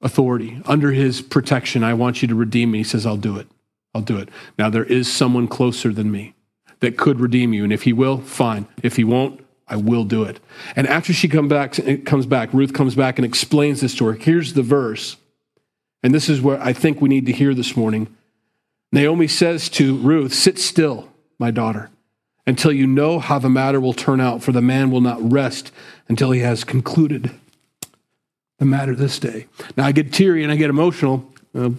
[0.00, 1.84] authority, under his protection.
[1.84, 2.78] I want you to redeem me.
[2.78, 3.46] He says, I'll do it.
[3.94, 4.30] I'll do it.
[4.56, 6.32] Now there is someone closer than me
[6.78, 8.66] that could redeem you, and if he will, fine.
[8.82, 10.40] If he won't, I will do it.
[10.74, 14.12] And after she come back, comes back, Ruth comes back and explains this to her.
[14.14, 15.16] Here's the verse.
[16.02, 18.14] And this is what I think we need to hear this morning.
[18.92, 21.90] Naomi says to Ruth, Sit still, my daughter,
[22.46, 25.70] until you know how the matter will turn out, for the man will not rest
[26.08, 27.30] until he has concluded
[28.58, 29.46] the matter this day.
[29.76, 31.70] Now, I get teary and I get emotional, uh,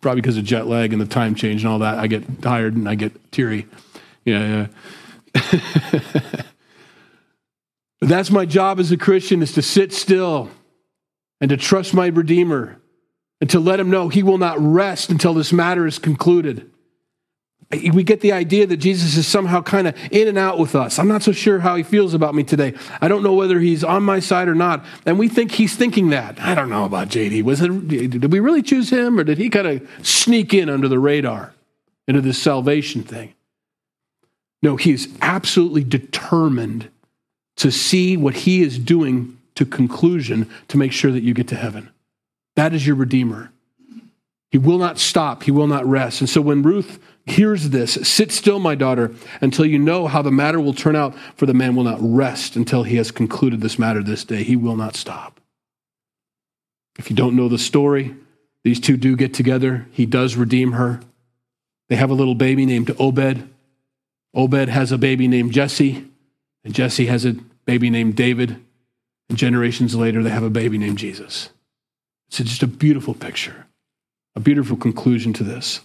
[0.00, 1.98] probably because of jet lag and the time change and all that.
[1.98, 3.66] I get tired and I get teary.
[4.24, 4.68] Yeah,
[5.34, 6.42] yeah.
[8.00, 10.50] That's my job as a Christian is to sit still
[11.40, 12.80] and to trust my Redeemer
[13.40, 16.70] and to let him know he will not rest until this matter is concluded.
[17.70, 21.00] We get the idea that Jesus is somehow kind of in and out with us.
[21.00, 22.74] I'm not so sure how he feels about me today.
[23.00, 24.84] I don't know whether he's on my side or not.
[25.04, 26.40] And we think he's thinking that.
[26.40, 27.42] I don't know about JD.
[27.42, 30.86] Was it, did we really choose him or did he kind of sneak in under
[30.86, 31.54] the radar
[32.06, 33.34] into this salvation thing?
[34.62, 36.88] No, he is absolutely determined
[37.56, 41.56] to see what he is doing to conclusion to make sure that you get to
[41.56, 41.90] heaven.
[42.54, 43.52] That is your Redeemer.
[44.50, 46.20] He will not stop, he will not rest.
[46.20, 50.30] And so when Ruth hears this, sit still, my daughter, until you know how the
[50.30, 53.78] matter will turn out, for the man will not rest until he has concluded this
[53.78, 54.44] matter this day.
[54.44, 55.40] He will not stop.
[56.98, 58.14] If you don't know the story,
[58.62, 59.86] these two do get together.
[59.90, 61.00] He does redeem her.
[61.88, 63.48] They have a little baby named Obed.
[64.34, 66.06] Obed has a baby named Jesse,
[66.66, 68.56] and Jesse has a baby named David.
[69.28, 71.50] And generations later, they have a baby named Jesus.
[72.28, 73.66] It's just a beautiful picture,
[74.34, 75.80] a beautiful conclusion to this.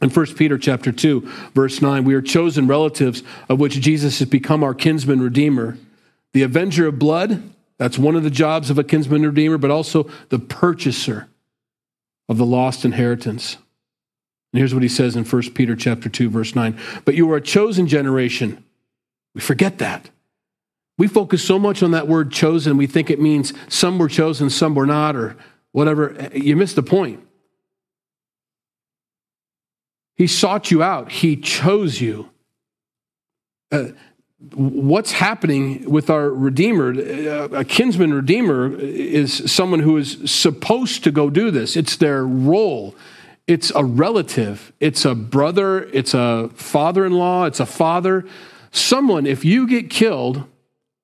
[0.00, 1.20] In 1 Peter chapter 2,
[1.54, 5.76] verse 9, we are chosen relatives of which Jesus has become our kinsman redeemer,
[6.32, 7.42] the avenger of blood.
[7.76, 11.28] That's one of the jobs of a kinsman redeemer, but also the purchaser
[12.26, 13.56] of the lost inheritance.
[14.52, 16.78] And here's what he says in 1 Peter chapter 2, verse 9.
[17.04, 18.64] But you are a chosen generation.
[19.34, 20.10] We forget that.
[20.98, 24.50] We focus so much on that word chosen, we think it means some were chosen,
[24.50, 25.36] some were not, or
[25.72, 26.28] whatever.
[26.34, 27.26] You miss the point.
[30.16, 32.28] He sought you out, He chose you.
[33.72, 33.88] Uh,
[34.52, 41.10] what's happening with our Redeemer, uh, a kinsman Redeemer, is someone who is supposed to
[41.10, 41.76] go do this.
[41.76, 42.94] It's their role.
[43.46, 48.24] It's a relative, it's a brother, it's a father in law, it's a father.
[48.70, 50.44] Someone, if you get killed,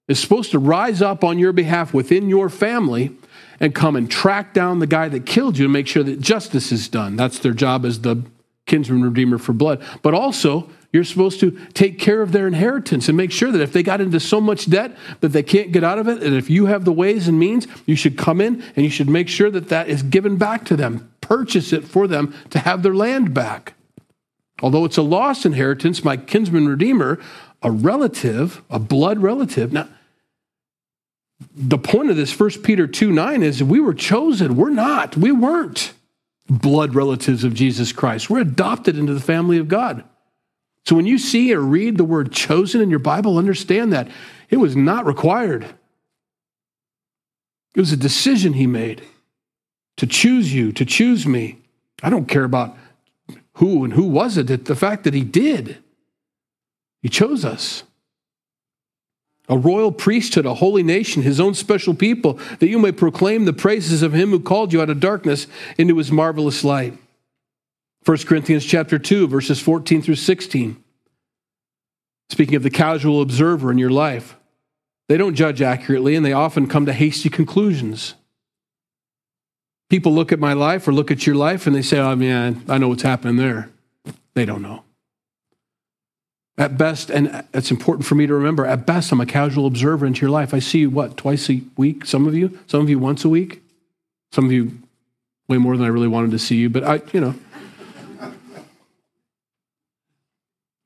[0.09, 3.17] is supposed to rise up on your behalf within your family
[3.59, 6.71] and come and track down the guy that killed you and make sure that justice
[6.71, 7.17] is done.
[7.17, 8.23] That's their job as the
[8.67, 9.83] kinsman redeemer for blood.
[10.03, 13.73] But also, you're supposed to take care of their inheritance and make sure that if
[13.73, 16.49] they got into so much debt that they can't get out of it, and if
[16.49, 19.51] you have the ways and means, you should come in and you should make sure
[19.51, 21.11] that that is given back to them.
[21.21, 23.75] Purchase it for them to have their land back.
[24.63, 27.21] Although it's a lost inheritance, my kinsman redeemer,
[27.63, 29.73] a relative, a blood relative.
[29.73, 29.89] Now,
[31.55, 34.57] the point of this 1 Peter 2 9 is we were chosen.
[34.57, 35.17] We're not.
[35.17, 35.93] We weren't
[36.49, 38.31] blood relatives of Jesus Christ.
[38.31, 40.05] We're adopted into the family of God.
[40.87, 44.09] So when you see or read the word chosen in your Bible, understand that
[44.49, 45.65] it was not required.
[47.75, 49.03] It was a decision he made
[49.97, 51.59] to choose you, to choose me.
[52.03, 52.77] I don't care about
[53.55, 55.83] who and who was it, the fact that he did.
[57.03, 57.83] He chose us
[59.49, 63.53] a royal priesthood, a holy nation, his own special people, that you may proclaim the
[63.53, 65.47] praises of him who called you out of darkness
[65.79, 66.95] into his marvelous light.
[68.05, 70.83] 1 Corinthians chapter 2 verses 14 through 16.
[72.29, 74.37] Speaking of the casual observer in your life,
[75.09, 78.15] they don't judge accurately and they often come to hasty conclusions.
[79.89, 82.65] People look at my life or look at your life and they say, "Oh man,
[82.69, 83.71] I know what's happening there."
[84.35, 84.83] They don't know.
[86.59, 90.07] At best, and it's important for me to remember, at best, I'm a casual observer
[90.07, 90.55] into your life.
[90.55, 92.07] I see you, what, twice a week?
[92.07, 92.59] Some of you?
[92.67, 93.63] Some of you once a week?
[94.33, 94.79] Some of you
[95.49, 97.35] way more than I really wanted to see you, but I, you know.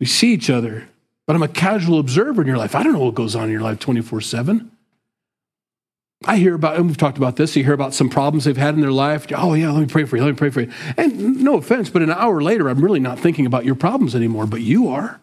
[0.00, 0.88] We see each other,
[1.26, 2.74] but I'm a casual observer in your life.
[2.74, 4.70] I don't know what goes on in your life 24 7.
[6.26, 8.74] I hear about, and we've talked about this, you hear about some problems they've had
[8.74, 9.26] in their life.
[9.34, 10.72] Oh, yeah, let me pray for you, let me pray for you.
[10.98, 14.46] And no offense, but an hour later, I'm really not thinking about your problems anymore,
[14.46, 15.20] but you are.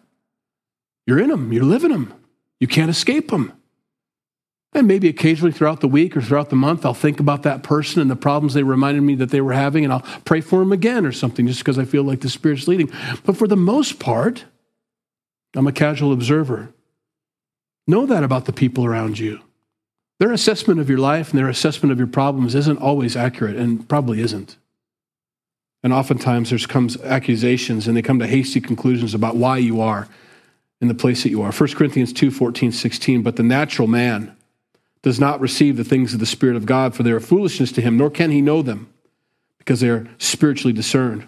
[1.08, 2.12] You're in them, you're living them.
[2.60, 3.54] You can't escape them.
[4.74, 8.02] And maybe occasionally throughout the week or throughout the month, I'll think about that person
[8.02, 10.70] and the problems they reminded me that they were having, and I'll pray for them
[10.70, 12.92] again or something just because I feel like the Spirit's leading.
[13.24, 14.44] But for the most part,
[15.56, 16.74] I'm a casual observer.
[17.86, 19.40] Know that about the people around you.
[20.20, 23.88] Their assessment of your life and their assessment of your problems isn't always accurate and
[23.88, 24.58] probably isn't.
[25.82, 30.06] And oftentimes there comes accusations and they come to hasty conclusions about why you are
[30.80, 31.52] in the place that you are.
[31.52, 33.22] 1 Corinthians 2 14, 16.
[33.22, 34.36] But the natural man
[35.02, 37.80] does not receive the things of the Spirit of God, for they are foolishness to
[37.80, 38.92] him, nor can he know them,
[39.58, 41.26] because they are spiritually discerned.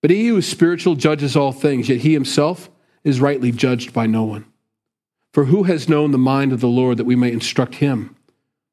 [0.00, 2.70] But he who is spiritual judges all things, yet he himself
[3.04, 4.44] is rightly judged by no one.
[5.32, 8.16] For who has known the mind of the Lord that we may instruct him?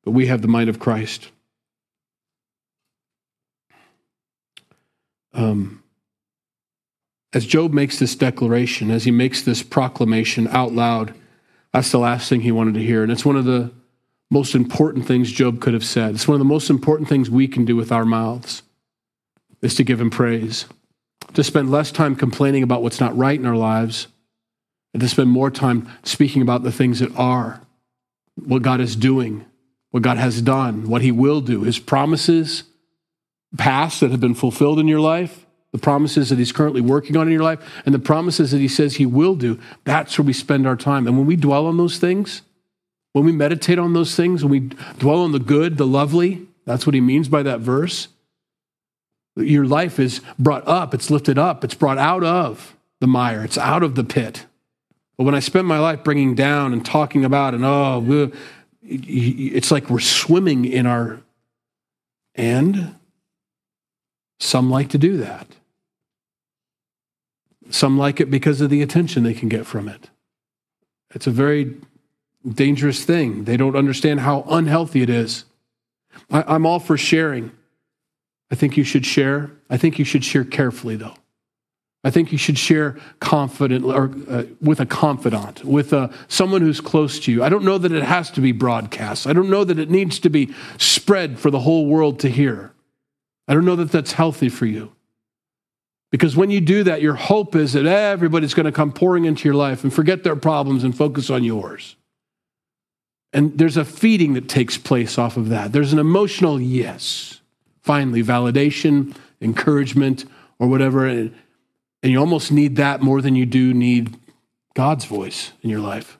[0.04, 1.30] But we have the mind of Christ.
[5.34, 5.79] Um,
[7.34, 11.13] as Job makes this declaration, as he makes this proclamation out loud,
[11.72, 13.04] that's the last thing he wanted to hear.
[13.04, 13.72] And it's one of the
[14.32, 16.15] most important things Job could have said.
[16.15, 18.63] It's one of the most important things we can do with our mouths
[19.62, 20.65] is to give him praise,
[21.34, 24.08] to spend less time complaining about what's not right in our lives,
[24.94, 27.62] and to spend more time speaking about the things that are,
[28.36, 29.46] what God is doing,
[29.92, 32.63] what God has done, what he will do, his promises
[33.58, 37.28] past that have been fulfilled in your life, the promises that he's currently working on
[37.28, 40.34] in your life, and the promises that he says he will do, that's where we
[40.34, 41.08] spend our time.
[41.08, 42.42] And when we dwell on those things,
[43.14, 44.60] when we meditate on those things, when we
[44.98, 48.08] dwell on the good, the lovely, that's what he means by that verse.
[49.36, 53.58] Your life is brought up, it's lifted up, it's brought out of the mire, it's
[53.58, 54.46] out of the pit.
[55.18, 58.32] But when I spend my life bringing down and talking about, and oh,
[58.82, 61.22] it's like we're swimming in our.
[62.36, 62.96] And
[64.40, 65.48] some like to do that.
[67.70, 70.10] Some like it because of the attention they can get from it.
[71.14, 71.76] It's a very
[72.48, 73.44] dangerous thing.
[73.44, 75.46] They don't understand how unhealthy it is.
[76.30, 77.52] I, am all for sharing.
[78.52, 79.52] I think you should share.
[79.70, 81.16] I think you should share carefully, though.
[82.04, 86.80] I think you should share confident or uh, with a confidant, with uh, someone who's
[86.80, 87.44] close to you.
[87.44, 89.28] I don't know that it has to be broadcast.
[89.28, 92.72] I don't know that it needs to be spread for the whole world to hear.
[93.50, 94.94] I don't know that that's healthy for you.
[96.12, 99.48] Because when you do that, your hope is that everybody's going to come pouring into
[99.48, 101.95] your life and forget their problems and focus on yours.
[103.32, 105.72] And there's a feeding that takes place off of that.
[105.72, 107.41] There's an emotional yes,
[107.84, 110.26] finally, validation, encouragement,
[110.58, 111.06] or whatever.
[111.06, 111.32] And
[112.02, 114.17] you almost need that more than you do need
[114.74, 116.17] God's voice in your life.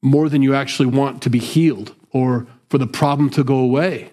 [0.00, 4.12] More than you actually want to be healed or for the problem to go away.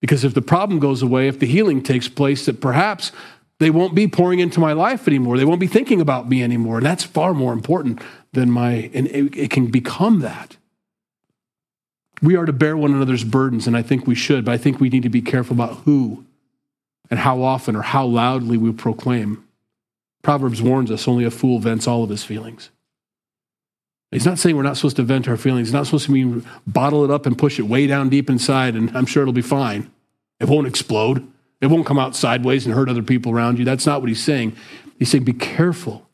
[0.00, 3.12] Because if the problem goes away, if the healing takes place, that perhaps
[3.58, 5.36] they won't be pouring into my life anymore.
[5.36, 6.76] They won't be thinking about me anymore.
[6.76, 8.00] And that's far more important
[8.32, 10.56] than my, and it, it can become that.
[12.22, 14.80] We are to bear one another's burdens, and I think we should, but I think
[14.80, 16.24] we need to be careful about who
[17.10, 19.44] and how often or how loudly we proclaim.
[20.22, 22.70] Proverbs warns us only a fool vents all of his feelings.
[24.10, 25.68] He's not saying we're not supposed to vent our feelings.
[25.68, 28.74] He's not supposed to mean bottle it up and push it way down deep inside,
[28.74, 29.90] and I'm sure it'll be fine.
[30.40, 31.26] It won't explode.
[31.60, 33.64] It won't come out sideways and hurt other people around you.
[33.64, 34.56] That's not what he's saying.
[34.98, 36.08] He's saying be careful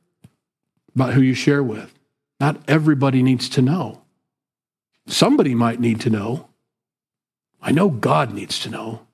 [0.94, 1.92] about who you share with.
[2.40, 4.02] Not everybody needs to know.
[5.06, 6.48] Somebody might need to know.
[7.62, 9.06] I know God needs to know.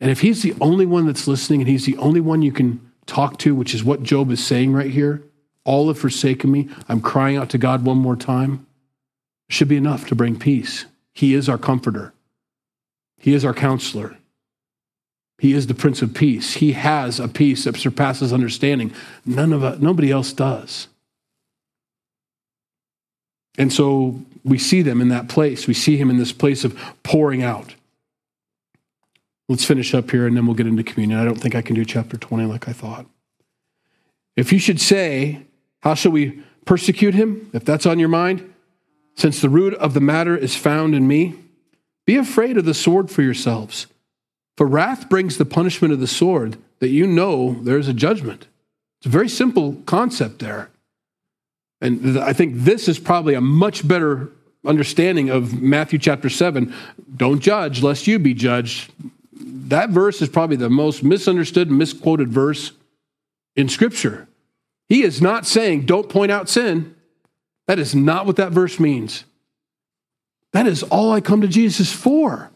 [0.00, 2.90] And if he's the only one that's listening and he's the only one you can
[3.06, 5.22] talk to, which is what Job is saying right here,
[5.64, 6.68] all have forsaken me.
[6.88, 8.66] I'm crying out to God one more time.
[9.48, 10.86] Should be enough to bring peace.
[11.12, 12.12] He is our comforter.
[13.18, 14.16] He is our counselor.
[15.38, 16.54] He is the Prince of Peace.
[16.54, 18.92] He has a peace that surpasses understanding.
[19.26, 20.88] None of us, nobody else does.
[23.56, 25.66] And so we see them in that place.
[25.66, 27.74] We see him in this place of pouring out.
[29.48, 31.20] Let's finish up here and then we'll get into communion.
[31.20, 33.06] I don't think I can do chapter 20 like I thought.
[34.36, 35.42] If you should say,
[35.84, 37.50] How shall we persecute him?
[37.52, 38.52] If that's on your mind,
[39.16, 41.34] since the root of the matter is found in me,
[42.06, 43.86] be afraid of the sword for yourselves.
[44.56, 48.46] For wrath brings the punishment of the sword, that you know there's a judgment.
[48.98, 50.70] It's a very simple concept there.
[51.82, 54.30] And I think this is probably a much better
[54.64, 56.72] understanding of Matthew chapter 7.
[57.14, 58.90] Don't judge lest you be judged.
[59.32, 62.72] That verse is probably the most misunderstood misquoted verse
[63.54, 64.28] in Scripture.
[64.88, 66.94] He is not saying, don't point out sin.
[67.66, 69.24] That is not what that verse means.
[70.52, 72.50] That is all I come to Jesus for.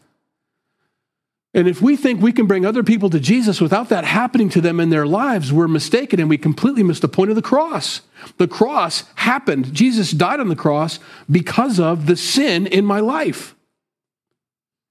[1.53, 4.61] And if we think we can bring other people to Jesus without that happening to
[4.61, 8.01] them in their lives, we're mistaken and we completely miss the point of the cross.
[8.37, 9.73] The cross happened.
[9.73, 10.99] Jesus died on the cross
[11.29, 13.55] because of the sin in my life.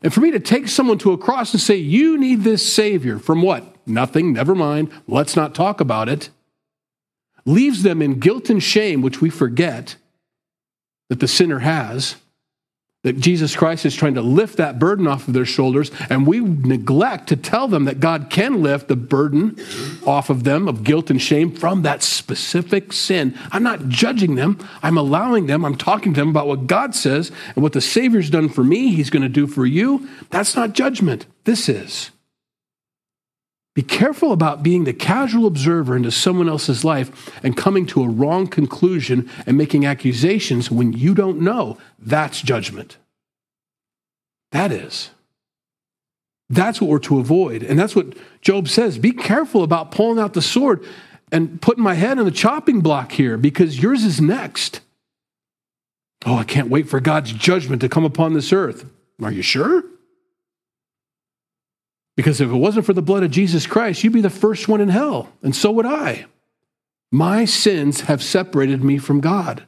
[0.02, 3.18] And for me to take someone to a cross and say, You need this Savior
[3.18, 3.76] from what?
[3.86, 6.30] Nothing, never mind, let's not talk about it,
[7.48, 9.96] leaves them in guilt and shame, which we forget
[11.08, 12.16] that the sinner has
[13.04, 16.40] that Jesus Christ is trying to lift that burden off of their shoulders, and we
[16.40, 19.56] neglect to tell them that God can lift the burden
[20.04, 23.38] off of them of guilt and shame from that specific sin.
[23.52, 27.30] I'm not judging them, I'm allowing them, I'm talking to them about what God says
[27.54, 30.08] and what the Savior's done for me, He's going to do for you.
[30.30, 31.26] That's not judgment.
[31.44, 32.10] This is.
[33.78, 38.08] Be careful about being the casual observer into someone else's life and coming to a
[38.08, 41.78] wrong conclusion and making accusations when you don't know.
[41.96, 42.96] That's judgment.
[44.50, 45.10] That is.
[46.50, 47.62] That's what we're to avoid.
[47.62, 48.98] And that's what Job says.
[48.98, 50.84] Be careful about pulling out the sword
[51.30, 54.80] and putting my head on the chopping block here because yours is next.
[56.26, 58.86] Oh, I can't wait for God's judgment to come upon this earth.
[59.22, 59.84] Are you sure?
[62.18, 64.80] Because if it wasn't for the blood of Jesus Christ, you'd be the first one
[64.80, 66.26] in hell, and so would I.
[67.12, 69.62] My sins have separated me from God.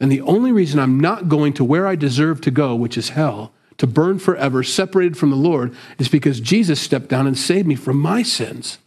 [0.00, 3.10] And the only reason I'm not going to where I deserve to go, which is
[3.10, 7.68] hell, to burn forever, separated from the Lord, is because Jesus stepped down and saved
[7.68, 8.78] me from my sins.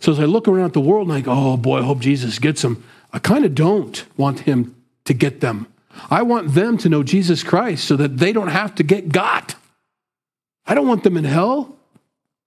[0.00, 2.00] So as I look around at the world and I go, oh boy, I hope
[2.00, 2.82] Jesus gets them,
[3.12, 4.74] I kind of don't want him
[5.04, 5.68] to get them.
[6.10, 9.54] I want them to know Jesus Christ so that they don't have to get got.
[10.68, 11.74] I don't want them in hell.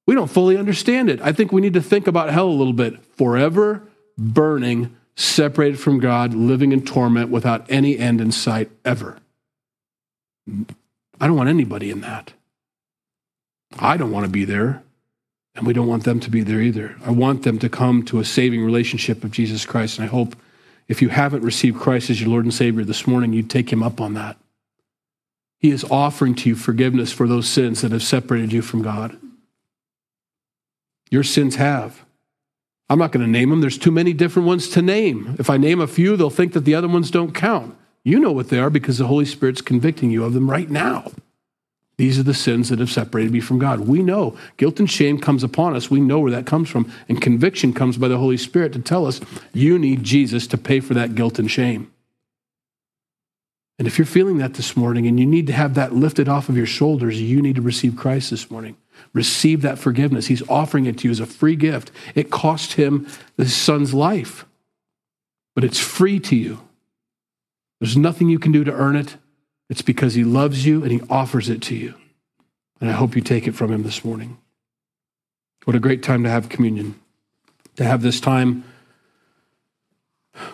[0.07, 1.19] We don't fully understand it.
[1.21, 3.03] I think we need to think about hell a little bit.
[3.17, 3.83] Forever
[4.17, 9.17] burning, separated from God, living in torment without any end in sight ever.
[10.47, 12.33] I don't want anybody in that.
[13.79, 14.83] I don't want to be there,
[15.55, 16.95] and we don't want them to be there either.
[17.05, 20.35] I want them to come to a saving relationship of Jesus Christ, and I hope
[20.87, 23.81] if you haven't received Christ as your Lord and Savior this morning, you'd take him
[23.81, 24.37] up on that.
[25.61, 29.15] He is offering to you forgiveness for those sins that have separated you from God.
[31.11, 32.03] Your sins have.
[32.89, 33.61] I'm not going to name them.
[33.61, 35.35] There's too many different ones to name.
[35.37, 37.77] If I name a few, they'll think that the other ones don't count.
[38.03, 41.11] You know what they are because the Holy Spirit's convicting you of them right now.
[41.97, 43.81] These are the sins that have separated me from God.
[43.81, 45.91] We know guilt and shame comes upon us.
[45.91, 46.91] We know where that comes from.
[47.07, 49.21] And conviction comes by the Holy Spirit to tell us
[49.53, 51.91] you need Jesus to pay for that guilt and shame.
[53.81, 56.49] And if you're feeling that this morning and you need to have that lifted off
[56.49, 58.77] of your shoulders, you need to receive Christ this morning.
[59.11, 60.27] Receive that forgiveness.
[60.27, 61.89] He's offering it to you as a free gift.
[62.13, 63.07] It cost him
[63.37, 64.45] his son's life,
[65.55, 66.59] but it's free to you.
[67.79, 69.15] There's nothing you can do to earn it.
[69.67, 71.95] It's because he loves you and he offers it to you.
[72.79, 74.37] And I hope you take it from him this morning.
[75.63, 76.99] What a great time to have communion,
[77.77, 78.63] to have this time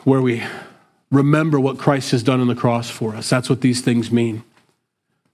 [0.06, 0.44] where we
[1.12, 3.30] remember what Christ has done on the cross for us.
[3.30, 4.44] That's what these things mean.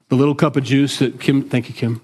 [0.09, 2.01] The little cup of juice that Kim, thank you, Kim,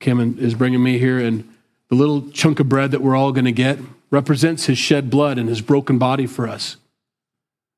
[0.00, 1.48] Kim is bringing me here, and
[1.88, 3.78] the little chunk of bread that we're all going to get
[4.10, 6.76] represents his shed blood and his broken body for us.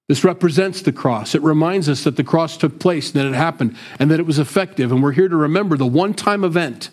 [0.08, 1.34] This represents the cross.
[1.34, 4.38] It reminds us that the cross took place, that it happened, and that it was
[4.38, 4.92] effective.
[4.92, 6.90] And we're here to remember the one time event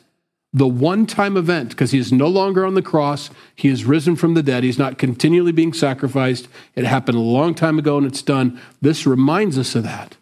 [0.54, 3.30] the one time event, because he is no longer on the cross.
[3.56, 4.64] He is risen from the dead.
[4.64, 6.48] He's not continually being sacrificed.
[6.76, 8.60] It happened a long time ago and it's done.
[8.82, 10.18] This reminds us of that.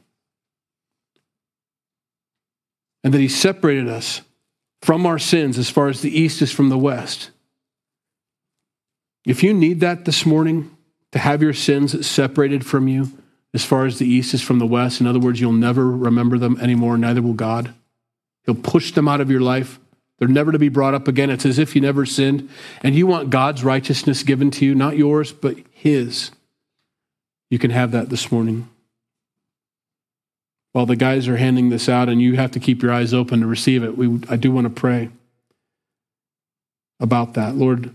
[3.03, 4.21] And that he separated us
[4.82, 7.32] from our sins as far as the east is from the west.
[9.25, 10.75] If you need that this morning,
[11.11, 13.11] to have your sins separated from you
[13.53, 16.38] as far as the east is from the west, in other words, you'll never remember
[16.38, 17.73] them anymore, neither will God.
[18.45, 19.80] He'll push them out of your life.
[20.20, 21.30] They're never to be brought up again.
[21.30, 22.49] It's as if you never sinned.
[22.84, 26.32] And you want God's righteousness given to you, not yours, but His.
[27.49, 28.70] You can have that this morning.
[30.74, 33.39] While the guys are handing this out, and you have to keep your eyes open
[33.39, 35.09] to receive it, we, I do want to pray
[36.99, 37.55] about that.
[37.55, 37.91] Lord,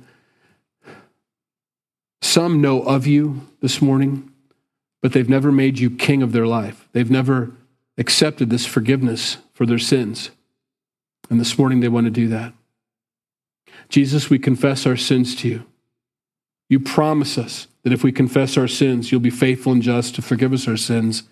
[2.20, 4.33] some know of you this morning,
[5.03, 6.89] but they've never made you king of their life.
[6.93, 7.53] They've never
[7.97, 10.31] accepted this forgiveness for their sins.
[11.31, 12.53] And this morning they want to do that.
[13.89, 15.66] Jesus, we confess our sins to you.
[16.68, 20.22] You promise us that if we confess our sins, you'll be faithful and just to
[20.22, 21.25] forgive us our sins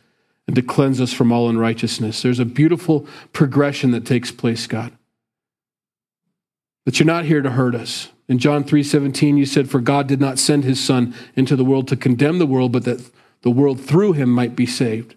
[0.47, 2.23] and to cleanse us from all unrighteousness.
[2.23, 4.93] There's a beautiful progression that takes place, God.
[6.85, 8.09] That you're not here to hurt us.
[8.29, 11.87] In John 3:17 you said for God did not send his son into the world
[11.89, 13.11] to condemn the world but that
[13.43, 15.15] the world through him might be saved.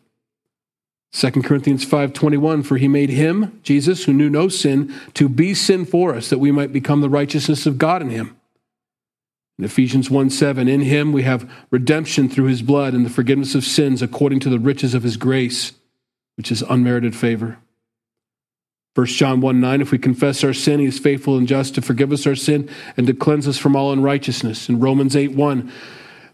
[1.16, 5.86] 2 Corinthians 5:21 for he made him Jesus who knew no sin to be sin
[5.86, 8.36] for us that we might become the righteousness of God in him.
[9.58, 13.56] In Ephesians 1 7, in him we have redemption through his blood and the forgiveness
[13.56, 15.72] of sins according to the riches of his grace,
[16.36, 17.60] which is unmerited favor.
[18.96, 21.82] 1 John 1 9, if we confess our sin, he is faithful and just to
[21.82, 24.68] forgive us our sin and to cleanse us from all unrighteousness.
[24.68, 25.72] In Romans 8 1,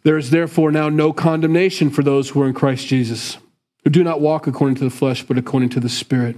[0.02, 3.38] there is therefore now no condemnation for those who are in Christ Jesus,
[3.84, 6.36] who do not walk according to the flesh, but according to the Spirit.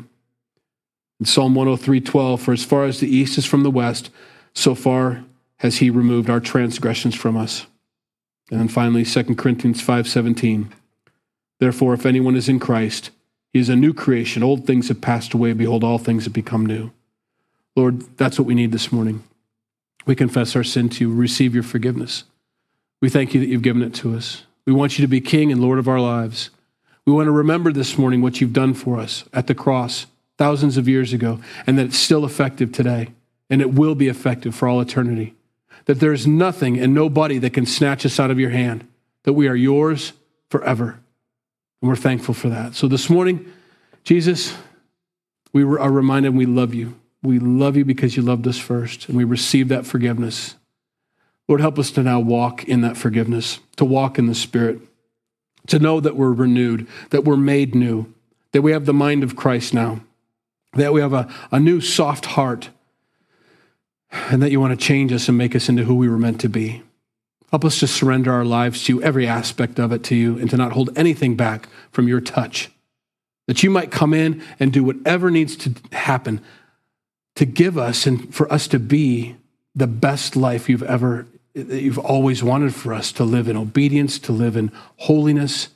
[1.20, 4.10] In Psalm 103 12, for as far as the east is from the west,
[4.54, 5.24] so far
[5.58, 7.66] has he removed our transgressions from us.
[8.52, 10.68] And then finally 2 Corinthians 5:17.
[11.60, 13.12] Therefore if anyone is in Christ,
[13.54, 14.44] he is a new creation.
[14.44, 16.92] Old things have passed away, behold all things have become new.
[17.76, 19.24] Lord, that's what we need this morning.
[20.06, 22.26] We confess our sin to you, receive your forgiveness.
[23.02, 24.44] We thank you that you've given it to us.
[24.66, 26.50] We want you to be king and lord of our lives.
[27.06, 30.06] We want to remember this morning what you've done for us at the cross
[30.38, 33.10] thousands of years ago and that it's still effective today
[33.50, 35.36] and it will be effective for all eternity
[35.86, 38.88] that there's nothing and nobody that can snatch us out of your hand,
[39.24, 40.14] that we are yours
[40.50, 41.00] forever.
[41.82, 42.76] And we're thankful for that.
[42.76, 43.52] So this morning,
[44.04, 44.56] Jesus,
[45.52, 47.00] we are reminded we love you.
[47.22, 50.56] We love you because you loved us first, and we receive that forgiveness.
[51.48, 54.82] Lord, help us to now walk in that forgiveness, to walk in the Spirit,
[55.68, 58.14] to know that we're renewed, that we're made new,
[58.52, 60.02] that we have the mind of Christ now,
[60.74, 62.70] that we have a, a new soft heart
[64.30, 66.42] and that you want to change us and make us into who we were meant
[66.42, 66.84] to be.
[67.50, 70.50] Help us to surrender our lives to you, every aspect of it to you, and
[70.50, 72.72] to not hold anything back from your touch.
[73.48, 76.42] That you might come in and do whatever needs to happen
[77.36, 79.36] to give us and for us to be
[79.76, 84.18] the best life you've ever, that you've always wanted for us to live in obedience,
[84.20, 85.70] to live in holiness,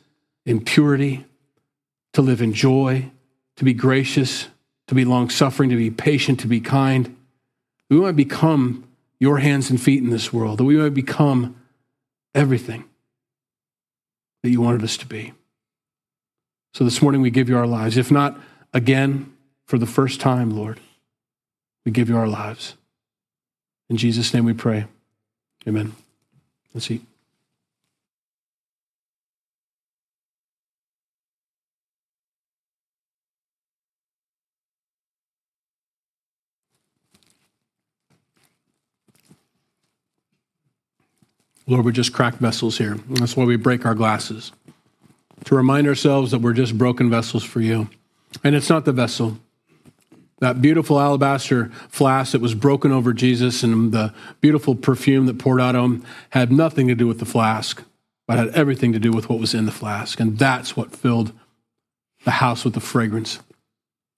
[0.46, 1.26] in purity,
[2.14, 3.10] to live in joy,
[3.58, 4.48] to be gracious,
[4.88, 7.16] to be long suffering, to be patient, to be kind
[7.90, 8.88] we might become
[9.20, 11.56] your hands and feet in this world, that we might become
[12.36, 12.86] everything
[14.44, 15.34] that you wanted us to be.
[16.74, 17.98] So this morning we give you our lives.
[17.98, 18.40] If not
[18.74, 19.34] again,
[19.66, 20.80] for the first time, Lord,
[21.86, 22.76] we give you our lives.
[23.90, 24.86] In Jesus' name we pray.
[25.68, 25.94] Amen.
[26.74, 27.02] Let's eat.
[41.70, 42.98] Lord, we're just cracked vessels here.
[43.10, 44.54] That's why we break our glasses
[45.44, 47.90] to remind ourselves that we're just broken vessels for you.
[48.42, 49.38] And it's not the vessel.
[50.40, 55.60] That beautiful alabaster flask that was broken over Jesus and the beautiful perfume that poured
[55.60, 57.84] out of him had nothing to do with the flask,
[58.28, 60.20] but had everything to do with what was in the flask.
[60.20, 61.32] And that's what filled
[62.24, 63.40] the house with the fragrance.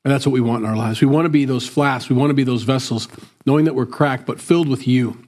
[0.04, 1.02] And that's what we want in our lives.
[1.02, 3.08] We want to be those flasks, we want to be those vessels,
[3.46, 5.26] knowing that we're cracked, but filled with you.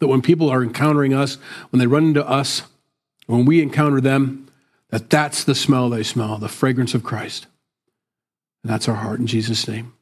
[0.00, 1.38] That when people are encountering us,
[1.70, 2.62] when they run into us,
[3.26, 4.48] when we encounter them,
[4.90, 7.46] that that's the smell they smell, the fragrance of Christ.
[8.62, 9.92] And that's our heart in Jesus' name.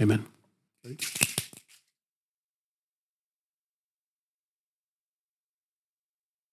[0.00, 0.26] Amen.